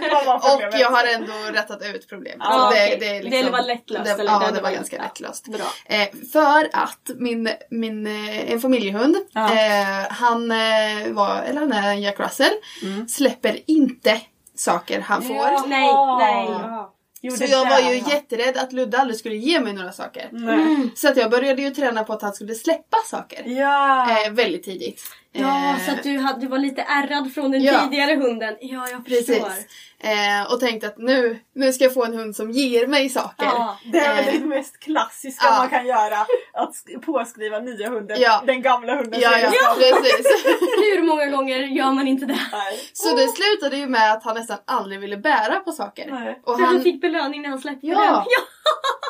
det. 0.01 0.09
Vad 0.27 0.27
var 0.43 0.57
Och 0.69 0.75
jag 0.81 0.91
har 0.91 1.05
ändå 1.15 1.33
rättat 1.53 1.83
ut 1.95 2.09
problemet. 2.09 2.47
Ja, 2.51 2.53
Så 2.59 2.67
okej. 2.69 2.97
Det 3.01 3.39
är 3.39 3.51
var 3.51 3.63
lättlöst, 3.63 4.05
Det, 4.05 4.11
eller? 4.23 4.25
ja, 4.33 4.43
Det 4.47 4.55
det, 4.55 4.61
var 4.61 4.71
ganska 4.71 5.03
lättlöst. 5.03 5.49
Bra. 5.49 5.67
Eh, 5.87 6.09
för 6.33 6.69
att 6.73 7.11
min, 7.17 7.49
min, 7.71 8.07
eh, 8.07 8.53
en 8.53 8.61
familjehund, 8.61 9.17
Ja. 9.33 9.45
eh, 9.55 10.07
han 10.11 10.51
eh, 10.51 11.09
var, 11.13 11.43
eller 11.43 11.61
han 11.61 11.73
är 11.73 11.91
en 11.91 12.01
Jack 12.03 12.21
Russell, 12.21 12.53
Mm. 12.83 13.09
släpper 13.09 13.59
inte 13.67 14.21
saker 14.55 15.01
han 15.01 15.23
får. 15.23 15.37
Ja. 15.37 15.65
Nej, 15.67 15.93
nej. 16.19 16.49
Ja. 16.51 16.95
Jo, 17.21 17.37
Så 17.37 17.45
jag 17.45 17.71
var 17.71 17.81
ju 17.81 17.97
jätterädd 17.97 18.57
att 18.57 18.73
Ludde 18.73 18.99
aldrig 18.99 19.19
skulle 19.19 19.37
ge 19.37 19.61
mig 19.61 19.73
några 19.73 19.93
saker. 19.93 20.29
Nej. 20.33 20.91
Så 20.95 21.09
att 21.09 21.17
jag 21.17 21.31
började 21.31 21.63
ju 21.63 21.71
träna 21.71 22.05
på 22.05 22.13
att 22.13 22.23
han 22.23 22.33
skulle 22.33 22.55
släppa 22.55 22.97
saker. 23.11 23.43
Ja. 23.47 24.25
Eh, 24.27 24.33
väldigt 24.33 24.63
tidigt. 24.65 25.03
Ja, 25.33 25.71
Eh, 25.75 25.85
så 25.87 25.91
att 25.93 26.03
du, 26.03 26.19
hade, 26.19 26.41
du 26.41 26.47
var 26.47 26.59
lite 26.59 26.83
ärrad 26.83 27.33
från 27.35 27.51
den 27.51 27.63
Ja. 27.63 27.81
tidigare 27.81 28.15
hunden. 28.15 28.57
Ja, 28.61 28.89
jag 28.89 29.05
förstår. 29.05 29.35
Precis. 29.35 29.67
Eh, 30.01 30.53
och 30.53 30.61
tänkte 30.61 30.87
att 30.89 30.99
nu, 30.99 31.39
nu 31.55 31.73
ska 31.73 31.85
jag 31.85 31.95
få 31.95 32.05
en 32.05 32.15
hund 32.15 32.37
som 32.37 32.51
ger 32.51 32.87
mig 32.87 33.09
saker. 33.09 33.45
Ja. 33.47 33.79
Det 33.93 33.99
är 33.99 34.17
väl 34.17 34.35
Eh, 34.35 34.41
det 34.41 34.47
mest 34.47 34.79
klassiska 34.81 35.47
ja. 35.47 35.57
man 35.59 35.69
kan 35.69 35.87
göra. 35.87 36.19
Att 36.53 36.75
sk- 36.75 36.99
påskriva 37.01 37.59
nya 37.59 37.89
hunden. 37.91 38.17
Ja. 38.21 38.43
Den 38.47 38.63
gamla 38.63 38.97
hunden. 38.97 39.21
Ja, 39.21 39.39
ja, 39.39 39.51
ja. 39.53 39.75
precis. 39.79 40.27
Hur 40.95 41.03
många 41.03 41.27
gånger 41.27 41.59
gör 41.59 41.93
man 41.93 42.09
inte 42.09 42.27
det? 42.27 42.39
Nej. 42.53 42.79
Så 42.93 43.17
det 43.17 43.29
slutade 43.29 43.77
ju 43.77 43.87
med 43.87 44.13
att 44.13 44.25
han 44.25 44.35
nästan 44.35 44.59
aldrig 44.65 45.01
ville 45.01 45.17
bära 45.17 45.57
på 45.61 45.73
saker. 45.73 46.11
Nej. 46.11 46.41
Och 46.45 46.57
För 46.59 46.65
han 46.65 46.75
han, 46.75 46.83
fick 46.83 47.01
belöning 47.01 47.43
när 47.43 47.49
han 47.49 47.59
släppte 47.61 47.87
Ja. 47.87 47.95
den. 48.01 48.07
Ja. 48.07 48.25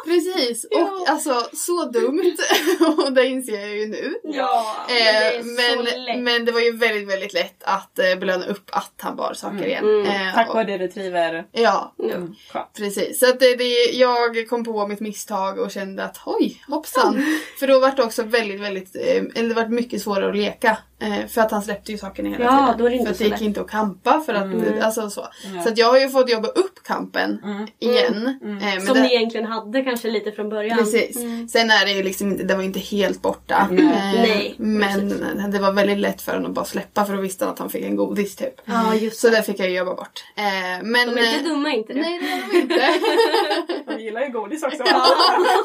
Precis. 0.05 0.65
Och 0.65 1.09
alltså 1.09 1.49
så 1.53 1.85
dumt. 1.85 2.37
och 3.07 3.13
det 3.13 3.27
inser 3.27 3.61
jag 3.61 3.77
ju 3.77 3.87
nu. 3.87 4.15
Ja, 4.23 4.77
men 4.89 4.97
det 4.97 5.01
Eh, 5.11 5.39
är 5.39 5.43
så 5.43 5.77
men, 5.77 5.85
lätt. 6.05 6.19
men 6.19 6.45
det 6.45 6.53
var 6.53 6.61
ju 6.61 6.77
väldigt, 6.77 7.09
väldigt 7.09 7.33
lätt 7.33 7.63
att 7.65 7.99
eh, 7.99 8.15
belöna 8.19 8.47
upp 8.47 8.71
att 8.73 8.93
han 9.01 9.17
bar 9.17 9.35
saker 9.35 9.67
igen. 9.67 9.85
Mm. 9.85 10.07
Eh, 10.07 10.35
Tack 10.35 10.49
och- 10.49 10.55
vare 10.55 10.65
det 10.65 10.79
retriever. 10.79 11.47
Ja, 11.53 11.95
Mm. 12.05 12.35
Precis, 12.77 13.21
så 13.21 13.29
att 13.29 13.41
det, 13.41 13.57
det, 13.57 13.85
jag 13.93 14.49
kom 14.49 14.65
på 14.65 14.87
mitt 14.87 15.01
misstag 15.01 15.59
och 15.59 15.71
kände 15.71 16.05
att 16.05 16.21
oj, 16.27 16.63
hoppsan. 16.69 17.25
För 17.61 17.67
då 17.67 17.81
var 17.81 17.91
det 17.97 18.03
också 18.03 18.23
väldigt, 18.23 18.61
väldigt, 18.61 18.97
eh, 18.97 19.23
eller 19.35 19.49
det 19.49 19.55
var 19.55 19.67
mycket 19.69 20.03
svårare 20.03 20.29
att 20.31 20.37
leka. 20.37 20.79
Eh, 21.01 21.27
för 21.27 21.41
att 21.41 21.51
han 21.51 21.63
släppte 21.63 21.93
ju 21.93 21.99
sakerna 21.99 22.29
hela 22.29 22.45
Ja, 22.45 22.51
tiden. 22.67 22.79
då 22.79 22.87
är 22.87 22.91
det 22.91 22.97
inte 22.97 23.15
för 23.15 23.25
det 23.25 23.31
gick 23.31 23.41
inte 23.43 23.61
att 23.61 23.71
kampa 23.71 24.21
för 24.27 24.35
att, 24.35 24.43
Mm. 24.45 24.83
alltså 24.83 25.11
så. 25.11 25.29
Ja. 25.55 25.63
Så 25.63 25.69
att 25.69 25.79
jag 25.79 25.87
har 25.91 25.99
ju 25.99 26.09
fått 26.09 26.31
jobba 26.31 26.49
upp 26.49 26.83
kampen 26.85 27.41
Mm. 27.45 27.67
igen. 27.79 28.39
Mm. 28.43 28.59
Eh, 28.59 28.65
men 28.65 28.81
Som 28.87 28.95
det, 28.95 29.03
ni 29.03 29.15
egentligen 29.15 29.47
hade 29.47 29.83
kanske 29.85 30.11
lite 30.11 30.33
från 30.33 30.49
början. 30.49 30.79
Precis. 30.79 31.17
Mm. 31.17 31.49
Sen 31.49 31.71
är 31.71 31.85
det 31.87 31.93
ju 31.93 32.03
liksom 32.03 32.29
inte, 32.29 32.43
det 32.45 32.55
var 32.55 32.61
ju 32.63 32.67
inte 32.67 32.81
helt 32.81 33.23
borta. 33.23 33.69
Eh, 33.71 33.75
Nej, 33.77 34.55
men 34.59 35.51
det 35.51 35.59
var 35.59 35.73
väldigt 35.73 35.99
lätt 35.99 36.23
för 36.23 36.33
honom 36.33 36.51
att 36.51 36.55
bara 36.55 36.65
släppa 36.65 37.05
för 37.05 37.15
då 37.15 37.21
visste 37.21 37.45
han 37.45 37.53
att 37.55 37.59
han 37.59 37.71
fick 37.71 37.85
en 37.85 37.97
godis 37.97 38.37
typ. 38.37 38.55
Ja, 38.65 38.95
just 38.95 39.21
Så 39.21 39.29
det. 39.29 39.43
fick 39.43 39.61
jag 39.61 39.69
ju 39.71 39.77
jobba 39.77 39.95
bort. 39.95 40.25
Eh, 40.37 40.45
men, 40.83 40.93
De 41.15 41.21
är 41.21 41.35
inte 41.35 41.37
eh, 41.39 41.43
dumma 41.55 41.71
inte 41.71 41.93
det. 41.93 42.01
Nej 42.01 42.19
det 42.19 42.27
är 42.27 42.53
de 42.53 42.59
inte. 42.59 42.89
De 43.97 44.03
gillar 44.05 44.21
ju 44.21 44.29
godis 44.33 44.63
också. 44.63 44.83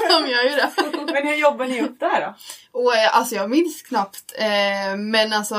de 0.10 0.32
gör 0.32 0.44
ju 0.44 0.50
det. 0.50 0.70
Men 1.14 1.28
hur 1.28 1.36
jobbar 1.36 1.66
ni 1.66 1.82
upp 1.82 2.00
det 2.00 2.06
här 2.06 2.22
då? 2.22 2.34
Och 2.80 2.92
alltså 3.12 3.36
jag 3.36 3.50
minns 3.50 3.82
knappt. 3.82 4.34
Eh, 4.38 4.98
men 5.24 5.34
alltså. 5.34 5.56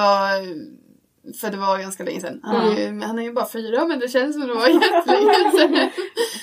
För 1.40 1.50
det 1.50 1.56
var 1.56 1.78
ganska 1.78 2.04
länge 2.04 2.20
sedan. 2.20 2.40
Han, 2.42 2.72
är 2.72 2.76
ju, 2.76 3.00
han 3.00 3.18
är 3.18 3.22
ju 3.22 3.32
bara 3.32 3.48
fyra 3.48 3.84
men 3.84 3.98
det 3.98 4.08
känns 4.08 4.34
som 4.34 4.48
det 4.48 4.54
var 4.54 4.68
jättelänge 4.68 5.50
sedan. 5.50 5.90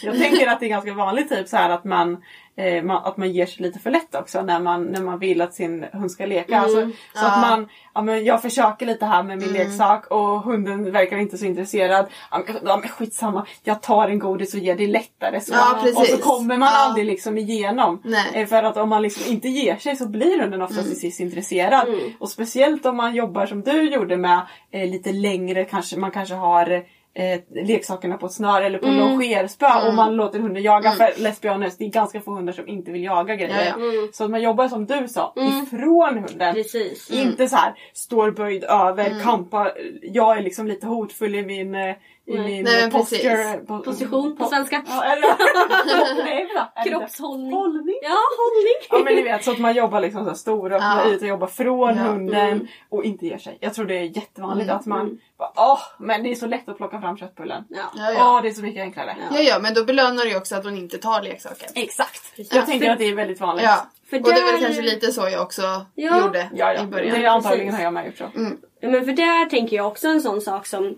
Jag 0.04 0.18
tänker 0.18 0.48
att 0.48 0.60
det 0.60 0.66
är 0.66 0.70
ganska 0.70 0.94
vanligt 0.94 1.30
typ 1.30 1.48
så 1.48 1.58
här 1.58 1.70
att 1.70 1.84
man, 1.84 2.12
man, 2.12 2.22
att 3.04 3.18
man 3.18 3.32
ger 3.32 3.46
sig 3.46 3.64
lite 3.66 3.80
för 3.80 3.92
lätt 3.92 4.16
också 4.16 4.42
när 4.42 4.60
man, 4.60 4.84
när 4.84 5.02
man 5.02 5.20
vill 5.20 5.42
att 5.42 5.54
sin 5.54 5.86
hund 5.94 6.12
ska 6.12 6.26
leka. 6.26 6.54
Mm. 6.58 6.64
Alltså, 6.64 6.82
så 6.82 6.92
Ja. 7.26 7.32
att 7.32 7.42
man, 7.50 7.70
ja, 7.94 8.02
men 8.02 8.26
jag 8.26 8.42
försöker 8.42 8.86
lite 8.86 9.06
här 9.06 9.24
med 9.24 9.38
min 9.38 9.50
Mm. 9.50 9.62
leksak 9.62 10.08
och 10.08 10.42
hunden 10.42 10.92
verkar 10.92 11.18
inte 11.18 11.38
så 11.38 11.46
intresserad. 11.46 12.06
Ja, 12.32 12.44
men, 12.48 12.58
ja, 12.66 12.78
men 12.78 12.90
skitsamma, 12.90 13.46
jag 13.64 13.82
tar 13.82 14.08
en 14.10 14.20
godis 14.20 14.54
och 14.54 14.60
ger 14.60 14.76
det 14.76 14.88
lättare. 14.88 15.42
Så. 15.42 15.54
Ja, 15.54 15.78
och 15.96 16.06
så 16.06 16.18
kommer 16.18 16.58
man 16.58 16.70
Ja. 16.74 16.78
aldrig 16.86 17.06
liksom 17.06 17.38
igenom. 17.38 18.02
Nej. 18.04 18.26
Eh, 18.34 18.48
För 18.48 18.64
att 18.64 18.78
om 18.78 18.90
man 18.90 19.02
liksom 19.02 19.32
inte 19.34 19.48
ger 19.50 19.76
sig 19.76 19.96
så 19.96 20.08
blir 20.10 20.40
hunden 20.42 20.62
oftast 20.62 20.80
Mm. 20.80 20.92
till 20.92 21.00
sist 21.02 21.20
intresserad. 21.20 21.88
Mm. 21.88 22.00
Och 22.20 22.30
speciellt 22.30 22.86
om 22.86 22.98
man 22.98 23.16
jobbar 23.16 23.46
som 23.46 23.62
du 23.62 23.90
gjorde 23.94 24.18
med 24.18 24.42
eh, 24.72 24.90
lite 24.90 25.12
längre, 25.12 25.66
kanske, 25.66 25.98
man 25.98 26.12
kanske 26.12 26.36
har 26.36 26.84
eh, 27.14 27.40
leksakerna 27.66 28.18
på 28.18 28.26
ett 28.26 28.32
snöre 28.34 28.66
eller 28.66 28.78
på 28.80 28.86
Mm. 28.88 29.00
longerspö 29.00 29.66
och 29.76 29.84
Mm. 29.84 29.96
man 29.96 30.16
låter 30.16 30.40
hunden 30.40 30.64
jaga. 30.64 30.92
Mm. 30.92 30.98
För 30.98 31.24
let's 31.24 31.42
be 31.42 31.50
honest, 31.50 31.80
det 31.80 31.86
är 31.86 31.90
ganska 31.90 32.22
få 32.22 32.32
hundar 32.32 32.54
som 32.54 32.68
inte 32.68 32.92
vill 32.92 33.04
jaga 33.04 33.36
grejer. 33.36 33.74
Mm. 33.74 34.10
Så 34.14 34.24
att 34.24 34.30
man 34.32 34.42
jobbar 34.42 34.68
som 34.68 34.86
du 34.86 35.08
sa, 35.08 35.34
Mm. 35.38 35.64
ifrån 35.64 36.18
hunden. 36.30 36.54
Precis. 36.56 37.12
Inte 37.12 37.48
så 37.48 37.56
här 37.56 37.74
står 37.94 38.32
böjd 38.32 38.64
över, 38.64 39.08
Mm. 39.08 39.20
kampar. 39.22 39.72
Jag 40.02 40.38
är 40.38 40.42
liksom 40.42 40.68
lite 40.68 40.88
hotfull 40.88 41.36
i 41.36 41.46
min, 41.46 41.76
eh, 41.76 41.96
i 42.34 42.40
min 42.40 42.64
Nej, 42.64 42.84
eh, 42.84 42.90
posture. 42.90 43.20
precis. 43.22 43.68
po- 43.70 43.84
Position 43.84 44.36
på 44.38 44.46
svenska. 44.46 44.84
Ja, 44.88 45.04
eller, 45.04 45.28
nej? 46.24 46.48
Kroppshållning. 46.86 47.54
Hållning. 47.54 47.96
Ja, 48.04 48.18
hållning. 48.38 48.76
Ja 48.90 49.00
men 49.06 49.16
ni 49.16 49.22
vet 49.22 49.44
så 49.44 49.52
att 49.52 49.60
man 49.60 49.74
jobbar 49.76 50.00
liksom 50.00 50.24
så 50.24 50.30
här 50.30 50.36
stora 50.38 50.76
och 50.76 50.82
Ja. 50.84 51.04
ut 51.12 51.22
och 51.22 51.28
jobbar 51.28 51.48
från 51.48 51.96
Ja. 51.98 52.04
hunden 52.04 52.48
Mm. 52.52 52.68
och 52.90 53.04
inte 53.04 53.26
ger 53.26 53.38
sig. 53.38 53.58
Jag 53.62 53.74
tror 53.74 53.86
det 53.86 53.96
är 53.98 54.04
jättevanligt 54.18 54.70
Mm. 54.70 54.80
att 54.80 54.86
man 54.86 55.02
Mm. 55.02 55.18
bara 55.38 55.52
åh 55.56 55.80
men 56.00 56.24
det 56.24 56.32
är 56.32 56.36
så 56.36 56.46
lätt 56.48 56.70
att 56.70 56.78
plocka 56.78 57.02
fram 57.02 57.18
köttbullen. 57.18 57.64
Ja. 57.70 57.78
Ja, 57.96 58.08
Åh 58.10 58.14
ja. 58.18 58.40
det 58.44 58.50
är 58.50 58.54
så 58.54 58.62
mycket 58.62 58.82
enklare. 58.82 59.16
Ja. 59.32 59.38
ja, 59.38 59.42
ja, 59.42 59.60
men 59.60 59.74
då 59.74 59.84
belönar 59.84 60.24
du 60.24 60.30
ju 60.30 60.38
också 60.38 60.56
att 60.56 60.64
hon 60.64 60.78
inte 60.78 60.98
tar 60.98 61.22
leksaker. 61.22 61.68
Exakt. 61.76 62.22
Jag 62.36 62.66
tänker 62.66 62.86
För- 62.86 62.94
att 62.94 63.00
det 63.00 63.06
är 63.06 63.16
väldigt 63.16 63.40
vanligt. 63.42 63.66
Ja, 63.66 63.86
För 64.10 64.18
och 64.18 64.24
det 64.24 64.32
är 64.40 64.52
väl 64.52 64.62
kanske 64.62 64.82
lite 64.82 65.12
så 65.12 65.30
jag 65.30 65.42
också 65.42 65.62
Ja. 65.96 66.22
gjorde 66.22 66.50
Ja, 66.54 66.74
ja. 66.74 66.84
i 66.84 66.86
början. 66.86 67.20
Det 67.20 67.26
är 67.26 67.30
antagligen 67.30 67.74
har 67.74 67.84
jag 67.84 67.94
med 67.94 68.06
gjort 68.06 68.18
så. 68.18 68.24
Ja, 68.82 68.90
Men 68.90 69.06
för 69.06 69.12
där 69.14 69.50
tänker 69.50 69.76
jag 69.76 69.88
också 69.88 70.08
en 70.08 70.22
sån 70.22 70.42
sak 70.42 70.66
som 70.68 70.98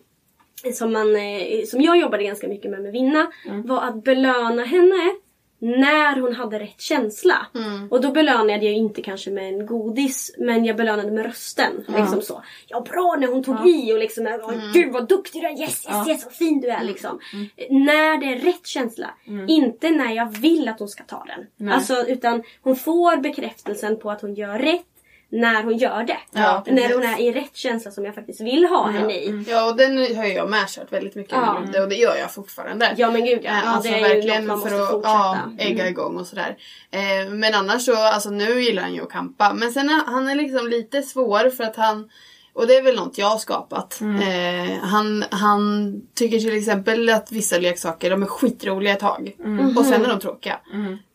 som, 0.74 0.94
man, 0.94 1.16
eh, 1.16 1.66
som 1.68 1.82
jag 1.82 1.98
jobbade 1.98 2.24
ganska 2.24 2.48
mycket 2.48 2.72
med 2.72 2.82
med 2.82 2.92
Vinna 2.92 3.28
var 3.66 3.82
att 3.82 4.04
belöna 4.04 4.64
henne 4.64 5.12
när 5.60 6.20
hon 6.22 6.36
hade 6.36 6.60
rätt 6.60 6.82
känsla. 6.82 7.48
Mm. 7.56 7.88
Och 7.92 8.02
då 8.02 8.12
belönade 8.12 8.66
jag 8.66 8.74
inte 8.74 9.02
kanske 9.02 9.32
med 9.32 9.48
en 9.54 9.66
godis 9.66 10.36
men 10.38 10.66
jag 10.66 10.76
belönade 10.78 11.12
med 11.12 11.26
rösten. 11.26 11.86
Liksom 11.88 12.22
så. 12.22 12.44
Ja 12.68 12.82
bra 12.82 13.16
när 13.20 13.28
hon 13.28 13.44
tog 13.44 13.68
i 13.68 13.94
och 13.94 14.00
liksom 14.00 14.28
"Åh, 14.44 14.54
Gud 14.74 14.94
vad 14.94 15.08
duktig 15.08 15.42
du 15.42 15.48
är, 15.48 15.52
yes 15.52 15.62
yes 15.62 15.86
Ja. 15.90 16.06
yes 16.10 16.26
vad 16.26 16.34
fin 16.34 16.62
du 16.62 16.68
är 16.68 16.84
liksom. 16.84 17.20
När 17.70 18.18
det 18.20 18.26
är 18.26 18.40
rätt 18.40 18.68
känsla. 18.68 19.10
Inte 19.48 19.90
när 19.90 20.12
jag 20.16 20.38
vill 20.38 20.68
att 20.70 20.80
hon 20.80 20.90
ska 20.90 21.04
ta 21.04 21.24
den. 21.28 21.46
Nej. 21.58 21.74
Alltså 21.74 22.06
utan 22.08 22.44
hon 22.62 22.76
får 22.76 23.18
bekräftelsen 23.18 24.00
på 24.00 24.12
att 24.12 24.22
hon 24.22 24.34
gör 24.36 24.60
rätt 24.60 24.86
när 25.34 25.64
hon 25.64 25.78
gör 25.78 26.04
det. 26.04 26.18
Ja, 26.32 26.64
när 26.68 26.94
hon 26.94 27.04
är 27.04 27.22
i 27.22 27.32
rätt 27.32 27.56
känsla 27.56 27.92
som 27.92 28.06
jag 28.06 28.16
faktiskt 28.16 28.42
vill 28.42 28.66
ha 28.66 28.88
henne 28.88 29.14
i. 29.14 29.46
Ja, 29.50 29.70
och 29.70 29.78
den 29.78 30.16
har 30.16 30.26
jag 30.26 30.50
med 30.50 30.70
kört 30.70 30.92
väldigt 30.94 31.16
mycket 31.16 31.32
Ja. 31.34 31.54
med 31.54 31.66
Ludde 31.66 31.82
och 31.82 31.90
det 31.90 31.96
gör 31.96 32.16
jag 32.16 32.34
fortfarande. 32.34 32.94
Ja 32.98 33.12
men 33.12 33.26
gud 33.26 33.40
ja. 33.44 33.50
Eh, 33.50 33.58
ja 33.64 33.70
alltså 33.70 33.92
det 33.92 33.96
är 33.96 34.08
ju 34.08 34.14
verkligen 34.16 34.46
något 34.46 34.60
man 34.60 34.70
för 34.70 34.78
måste 34.78 34.84
att 34.84 34.92
fortsätta. 34.92 35.38
Mm. 35.38 35.58
ja, 35.60 35.66
ägga 35.66 35.90
igång 35.90 36.18
och 36.18 36.28
sådär. 36.28 36.58
Eh, 36.92 37.30
men 37.30 37.54
annars 37.54 37.86
så, 37.86 37.96
alltså 37.96 38.30
nu 38.30 38.62
gillar 38.62 38.84
han 38.84 38.94
ju 38.94 39.02
att 39.02 39.12
kampa. 39.12 39.54
Men 39.54 39.72
sen 39.72 39.90
är 39.90 40.06
han 40.06 40.28
är 40.28 40.36
liksom 40.36 40.68
lite 40.68 41.02
svår 41.02 41.50
för 41.50 41.64
att 41.64 41.76
han 41.76 42.10
Och 42.56 42.68
det 42.68 42.76
är 42.78 42.82
väl 42.82 42.96
något 42.96 43.18
jag 43.18 43.28
har 43.28 43.38
skapat. 43.38 44.02
Mm. 44.02 44.22
Eh, 44.72 44.78
han, 44.80 45.24
han 45.32 45.94
tycker 46.16 46.40
till 46.40 46.58
exempel 46.58 47.10
att 47.10 47.32
vissa 47.32 47.58
leksaker 47.58 48.10
de 48.10 48.22
är 48.24 48.28
skitroliga 48.28 48.94
ett 48.94 49.00
tag. 49.00 49.36
Mm. 49.40 49.78
Och 49.78 49.86
sen 49.86 50.06
är 50.06 50.10
de 50.10 50.20
tråkiga. 50.20 50.60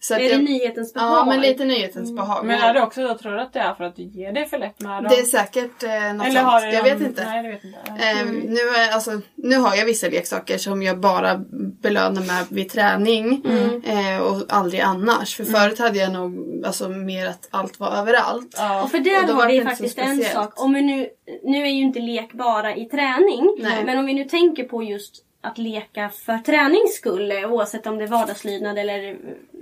Så 0.00 0.14
att 0.14 0.20
Är 0.20 0.24
det 0.24 0.30
jag, 0.30 0.42
nyhetens 0.44 0.94
behag? 0.94 1.10
Ja, 1.18 1.24
men 1.24 1.40
lite 1.40 1.64
nyhetens 1.64 2.12
behag. 2.16 2.44
Men 2.46 2.60
är 2.60 2.74
det 2.74 2.82
också, 2.82 3.00
jag 3.00 3.18
tror 3.18 3.38
att 3.38 3.52
det 3.52 3.58
är 3.58 3.74
för 3.74 3.84
att 3.84 3.96
du 3.96 4.02
ger 4.02 4.32
dig 4.32 4.48
för 4.48 4.58
lätt 4.58 4.80
med 4.80 5.02
dem? 5.02 5.06
Det 5.10 5.20
är 5.20 5.24
säkert 5.24 5.82
eh, 5.82 5.90
något 6.14 6.26
Eller 6.26 6.40
sånt. 6.40 6.52
har 6.52 6.60
jag 6.66 6.82
vet 6.82 7.00
inte. 7.00 7.24
Nej, 7.24 7.42
det 7.42 7.48
vet 7.48 7.64
inte. 7.64 7.78
Eh, 8.06 8.26
nu, 8.44 8.60
är, 8.60 8.92
alltså, 8.94 9.20
nu 9.36 9.56
har 9.56 9.74
jag 9.76 9.84
vissa 9.84 10.08
leksaker 10.08 10.58
som 10.58 10.82
jag 10.82 11.00
bara 11.00 11.36
belönar 11.82 12.22
med 12.26 12.44
vid 12.48 12.68
träning 12.68 13.42
Mm. 13.44 13.82
eh, 13.84 14.22
och 14.22 14.42
aldrig 14.48 14.80
annars. 14.80 15.36
För 15.36 15.44
förut 15.44 15.78
hade 15.78 15.98
jag 15.98 16.12
nog 16.12 16.62
alltså, 16.66 16.88
mer 16.88 17.26
att 17.26 17.48
allt 17.50 17.80
var 17.80 17.90
överallt. 17.96 18.54
Ja. 18.56 18.82
Och 18.82 18.90
för 18.90 18.98
Och 18.98 19.04
där 19.04 19.26
då 19.26 19.32
har 19.32 19.40
var 19.40 19.46
vi 19.48 19.56
det 19.58 19.62
så 19.64 19.68
faktiskt 19.68 19.98
en 19.98 20.24
sak. 20.24 20.62
Om 20.62 20.72
vi 20.74 20.82
nu, 20.82 21.08
nu 21.42 21.62
är 21.62 21.70
ju 21.70 21.82
inte 21.82 22.00
lek 22.00 22.32
bara 22.32 22.76
i 22.76 22.84
träning. 22.84 23.56
Nej. 23.58 23.84
Men 23.84 23.98
om 23.98 24.06
vi 24.06 24.14
nu 24.14 24.24
tänker 24.24 24.64
på 24.64 24.82
just 24.82 25.24
att 25.40 25.58
leka 25.58 26.08
för 26.08 26.38
tränings 26.38 26.94
skull. 26.94 27.32
eh, 27.32 27.52
Oavsett 27.52 27.86
om 27.86 27.98
det 27.98 28.04
är 28.04 28.08
vardagslydnad 28.08 28.78
eller 28.78 29.08
eh, 29.10 29.16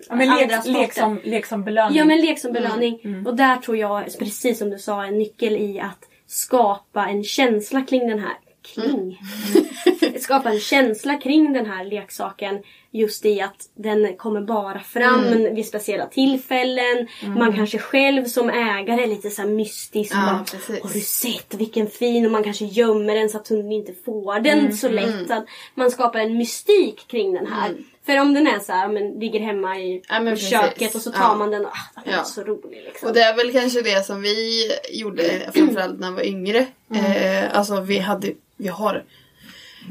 Ja, 0.08 0.14
men 0.14 0.28
andra 0.30 0.44
lek, 0.46 0.52
sporter. 0.62 0.72
lek, 0.80 0.92
som, 0.92 1.20
lek 1.24 1.46
som 1.46 1.64
belöning. 1.64 1.98
Ja 1.98 2.04
men 2.04 2.20
lek 2.20 2.38
som 2.38 2.52
belöning. 2.52 3.00
Mm, 3.04 3.26
Och 3.26 3.36
där 3.36 3.56
tror 3.56 3.76
jag, 3.76 4.04
precis 4.18 4.58
som 4.58 4.70
du 4.70 4.78
sa, 4.78 5.04
en 5.04 5.18
nyckel 5.18 5.56
i 5.56 5.80
att 5.80 5.98
skapa 6.26 7.06
en 7.06 7.24
känsla 7.24 7.82
kring 7.82 8.08
den 8.08 8.18
här 8.18 8.34
kling. 8.74 8.90
Mm. 8.90 9.14
skapa 10.22 10.50
en 10.50 10.60
känsla 10.60 11.14
kring 11.20 11.52
den 11.52 11.66
här 11.66 11.84
leksaken. 11.84 12.62
Just 12.90 13.24
i 13.24 13.40
att 13.40 13.68
den 13.74 14.16
kommer 14.16 14.40
bara 14.40 14.80
fram 14.80 15.24
Mm. 15.24 15.54
vid 15.54 15.66
speciella 15.66 16.06
tillfällen. 16.06 17.06
Man 17.36 17.52
kanske 17.56 17.78
själv 17.78 18.24
som 18.24 18.50
ägare 18.50 19.02
är 19.02 19.06
lite 19.06 19.30
så 19.30 19.42
här 19.42 19.48
mystisk. 19.48 20.12
Ja, 20.14 20.16
bara. 20.26 20.78
Har 20.82 20.92
du 20.92 21.00
sett 21.00 21.54
vilken 21.54 21.86
fin? 21.86 22.26
Och 22.26 22.32
man 22.32 22.44
kanske 22.44 22.64
gömmer 22.64 23.14
den 23.14 23.28
så 23.28 23.36
att 23.38 23.48
hunden 23.48 23.72
inte 23.72 23.92
får 24.04 24.40
den 24.40 24.58
Mm, 24.58 24.72
så 24.72 24.88
lätt. 24.88 25.28
Så 25.28 25.34
att 25.34 25.44
man 25.74 25.90
skapar 25.90 26.18
en 26.18 26.38
mystik 26.38 27.04
kring 27.08 27.32
den 27.34 27.46
här. 27.46 27.74
För 28.06 28.20
om 28.20 28.34
den 28.34 28.46
är 28.46 28.58
så 28.58 28.72
här, 28.72 28.88
men 28.88 29.10
ligger 29.12 29.40
hemma 29.40 29.78
i 29.78 30.02
Ja, 30.08 30.36
köket 30.36 30.94
och 30.94 31.00
så 31.00 31.10
tar 31.12 31.20
Ja. 31.22 31.34
man 31.34 31.50
den 31.50 31.64
och 31.66 31.70
ah, 31.72 32.00
den 32.04 32.12
är 32.12 32.16
Ja. 32.16 32.24
så 32.24 32.42
rolig 32.42 32.82
liksom. 32.84 33.08
Och 33.08 33.14
det 33.14 33.20
är 33.22 33.36
väl 33.36 33.52
kanske 33.52 33.82
det 33.82 34.06
som 34.06 34.22
vi 34.22 34.70
gjorde 34.90 35.50
framförallt 35.54 36.00
när 36.00 36.10
vi 36.10 36.16
var 36.16 36.22
yngre. 36.26 36.66
Eh, 36.94 37.58
alltså 37.58 37.80
vi 37.80 37.98
hade, 37.98 38.32
vi 38.56 38.68
har 38.68 39.04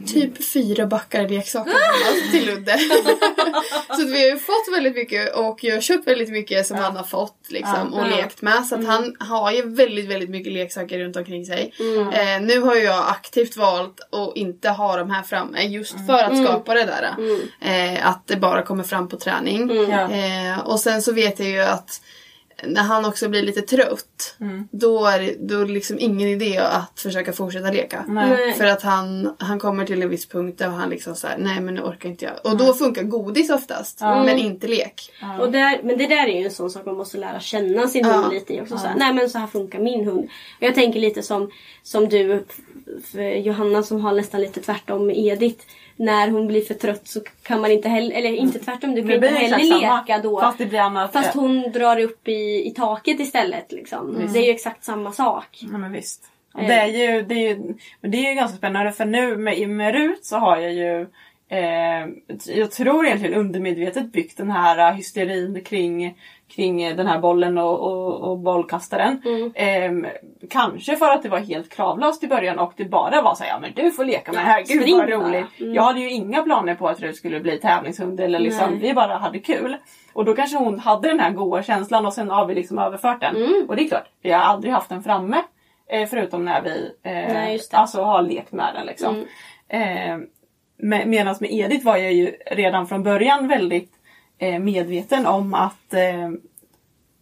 typ 0.07 0.43
fyra 0.43 0.85
backar 0.87 1.29
leksaker 1.29 1.71
hemma 1.71 2.31
till 2.31 2.45
Ludde. 2.45 2.77
så 3.87 4.01
att 4.01 4.09
vi 4.09 4.19
har 4.19 4.27
ju 4.35 4.37
fått 4.37 4.73
väldigt 4.75 4.95
mycket 4.95 5.35
och 5.35 5.63
jag 5.63 5.73
har 5.75 5.81
köpt 5.81 6.07
väldigt 6.07 6.29
mycket 6.29 6.67
som 6.67 6.77
han 6.77 6.95
har 6.95 7.03
fått 7.03 7.37
liksom, 7.49 7.93
och 7.93 8.01
Ja. 8.07 8.15
lekt 8.15 8.41
med. 8.41 8.65
Så 8.65 8.75
att 8.75 8.85
han 8.85 9.15
har 9.19 9.51
ju 9.51 9.69
väldigt, 9.75 10.05
väldigt 10.09 10.29
mycket 10.29 10.53
leksaker 10.53 10.99
runt 10.99 11.15
omkring 11.15 11.45
sig. 11.45 11.73
Mm. 11.79 12.09
Eh, 12.09 12.41
nu 12.55 12.61
har 12.61 12.75
jag 12.75 13.05
aktivt 13.09 13.57
valt 13.57 13.99
att 14.11 14.35
inte 14.35 14.69
ha 14.69 14.97
de 14.97 15.09
här 15.11 15.23
framme 15.23 15.61
just 15.61 15.95
för 16.07 16.23
att 16.23 16.43
skapa 16.43 16.73
det 16.73 16.83
där. 16.85 17.15
Eh, 17.61 18.07
att 18.07 18.27
det 18.27 18.35
bara 18.35 18.61
kommer 18.61 18.83
fram 18.83 19.07
på 19.07 19.17
träning. 19.17 19.71
Ja. 19.89 20.11
Eh, 20.11 20.59
och 20.59 20.79
sen 20.79 21.01
så 21.01 21.11
vet 21.11 21.39
jag 21.39 21.47
ju 21.47 21.61
att 21.61 22.01
när 22.67 22.81
han 22.81 23.05
också 23.05 23.29
blir 23.29 23.41
lite 23.41 23.61
trött, 23.61 24.37
då 24.71 25.05
är 25.05 25.19
det 25.19 25.35
då 25.39 25.59
är 25.61 25.65
det 25.65 25.71
liksom 25.71 25.97
ingen 25.99 26.29
idé 26.29 26.57
att 26.57 26.99
försöka 26.99 27.33
fortsätta 27.33 27.71
leka. 27.71 28.05
Nej. 28.07 28.53
För 28.53 28.65
att 28.65 28.81
han, 28.81 29.35
han 29.39 29.59
kommer 29.59 29.85
till 29.85 30.01
en 30.01 30.09
viss 30.09 30.25
punkt 30.25 30.59
där 30.59 30.67
han 30.67 30.89
liksom 30.89 31.15
såhär, 31.15 31.37
nej 31.37 31.61
men 31.61 31.73
nu 31.73 31.81
orkar 31.81 32.09
inte 32.09 32.25
jag. 32.25 32.51
Och 32.51 32.57
då 32.57 32.73
funkar 32.73 33.03
godis 33.03 33.49
oftast, 33.49 34.01
men 34.01 34.37
inte 34.37 34.67
lek. 34.67 35.11
Och 35.39 35.51
där, 35.51 35.79
men 35.83 35.97
det 35.97 36.07
där 36.07 36.27
är 36.27 36.39
ju 36.39 36.45
en 36.45 36.51
sån 36.51 36.69
sak 36.69 36.85
man 36.85 36.95
måste 36.95 37.17
lära 37.17 37.39
känna 37.39 37.87
sin 37.87 38.05
hund 38.05 38.33
lite 38.33 38.53
i 38.53 38.61
också. 38.61 38.77
Så 38.77 38.87
här, 38.87 38.95
nej 38.95 39.13
men 39.13 39.29
så 39.29 39.37
här 39.37 39.47
funkar 39.47 39.79
min 39.79 40.05
hund. 40.05 40.29
Och 40.57 40.63
jag 40.63 40.75
tänker 40.75 40.99
lite 40.99 41.21
som, 41.21 41.51
som 41.83 42.09
du, 42.09 42.45
Johanna 43.43 43.83
som 43.83 44.01
har 44.01 44.13
nästan 44.13 44.41
lite 44.41 44.61
tvärtom 44.61 45.05
med 45.07 45.17
Edith. 45.17 45.65
När 45.95 46.27
hon 46.27 46.47
blir 46.47 46.61
för 46.61 46.73
trött 46.73 47.07
så 47.07 47.19
kan 47.43 47.61
man 47.61 47.71
inte 47.71 47.89
heller, 47.89 48.15
eller 48.15 48.33
inte 48.33 48.59
tvärtom, 48.59 48.95
du 48.95 49.01
kan 49.01 49.11
inte 49.11 49.27
heller 49.27 49.57
leka 49.57 50.19
då. 50.23 50.39
Fast 50.39 50.57
det 50.57 50.65
blir 50.65 50.79
annat. 50.79 51.13
Fast 51.13 51.33
hon 51.33 51.71
drar 51.71 51.99
upp 51.99 52.27
i, 52.27 52.67
i 52.67 52.73
taket 52.75 53.19
istället. 53.19 53.71
Liksom. 53.71 54.29
Det 54.33 54.39
är 54.39 54.45
ju 54.45 54.51
exakt 54.51 54.83
samma 54.83 55.11
sak. 55.11 55.63
Ja 55.71 55.77
men 55.77 55.91
visst. 55.91 56.23
Eh. 56.57 56.67
det, 56.67 56.73
är 56.73 56.87
ju, 56.87 57.21
det, 57.21 57.35
är 57.35 57.49
ju, 57.49 57.73
det 58.01 58.17
är 58.17 58.29
ju 58.29 58.35
ganska 58.35 58.57
spännande 58.57 58.91
för 58.91 59.05
nu 59.05 59.37
med, 59.37 59.69
med 59.69 59.93
Rut 59.95 60.25
så 60.25 60.37
har 60.37 60.57
jag 60.57 60.73
ju 60.73 61.07
eh, 61.49 62.07
jag 62.55 62.71
tror 62.71 63.05
egentligen 63.05 63.39
undermedvetet 63.39 64.11
byggt 64.11 64.37
den 64.37 64.51
här 64.51 64.91
uh, 64.91 64.97
hysterin 64.97 65.63
kring, 65.63 66.17
kring 66.55 66.83
eh, 66.83 66.95
den 66.95 67.07
här 67.07 67.19
bollen 67.19 67.57
och, 67.57 67.79
och, 67.79 68.31
och 68.31 68.39
bollkastaren. 68.39 69.21
Eh, 69.55 69.91
kanske 70.49 70.95
för 70.95 71.09
att 71.09 71.23
det 71.23 71.29
var 71.29 71.39
helt 71.39 71.69
kravlöst 71.69 72.23
i 72.23 72.27
början 72.27 72.59
och 72.59 72.73
det 72.75 72.85
bara 72.85 73.21
var 73.21 73.35
såhär, 73.35 73.49
ja 73.49 73.59
men 73.59 73.71
du 73.75 73.91
får 73.91 74.05
leka 74.05 74.31
med 74.31 74.41
det 74.41 74.45
här, 74.45 74.63
gud 74.63 74.81
spring 74.81 74.97
vad 74.97 75.07
bara." 75.07 75.15
roligt. 75.15 75.59
Mm. 75.59 75.73
Jag 75.73 75.83
hade 75.83 75.99
ju 75.99 76.09
inga 76.09 76.41
planer 76.41 76.75
på 76.75 76.87
att 76.87 77.01
Rut 77.01 77.15
skulle 77.15 77.39
bli 77.39 77.57
tävlingshund 77.57 78.19
eller 78.19 78.39
liksom, 78.39 78.69
Nej. 78.69 78.79
vi 78.79 78.93
bara 78.93 79.17
hade 79.17 79.39
kul. 79.39 79.77
Och 80.13 80.25
då 80.25 80.35
kanske 80.35 80.57
hon 80.57 80.79
hade 80.79 81.07
den 81.07 81.19
här 81.19 81.31
goa 81.31 81.63
känslan 81.63 82.05
och 82.05 82.13
sen 82.13 82.29
har 82.29 82.45
vi 82.45 82.55
liksom 82.55 82.79
överfört 82.79 83.19
den. 83.19 83.35
Mm. 83.35 83.65
Och 83.67 83.75
det 83.75 83.83
är 83.83 83.87
klart, 83.87 84.07
vi 84.21 84.31
har 84.31 84.39
aldrig 84.39 84.73
haft 84.73 84.89
den 84.89 85.03
framme. 85.03 85.37
Eh, 85.89 86.07
förutom 86.07 86.45
när 86.45 86.61
vi 86.61 86.91
eh, 87.03 87.11
Nej. 87.11 87.27
Mm. 87.27 87.59
alltså 87.71 88.01
har 88.01 88.21
lekt 88.21 88.51
med 88.51 88.73
den. 88.75 88.85
Liksom. 88.85 89.25
Eh, 89.69 90.17
med, 90.77 91.07
Medan 91.07 91.35
med 91.39 91.51
Edith 91.51 91.85
var 91.85 91.97
jag 91.97 92.13
ju 92.13 92.35
redan 92.51 92.87
från 92.87 93.03
början 93.03 93.47
väldigt 93.47 93.91
eh, 94.37 94.59
medveten 94.59 95.25
om 95.25 95.53
att, 95.53 95.93
eh, 95.93 96.29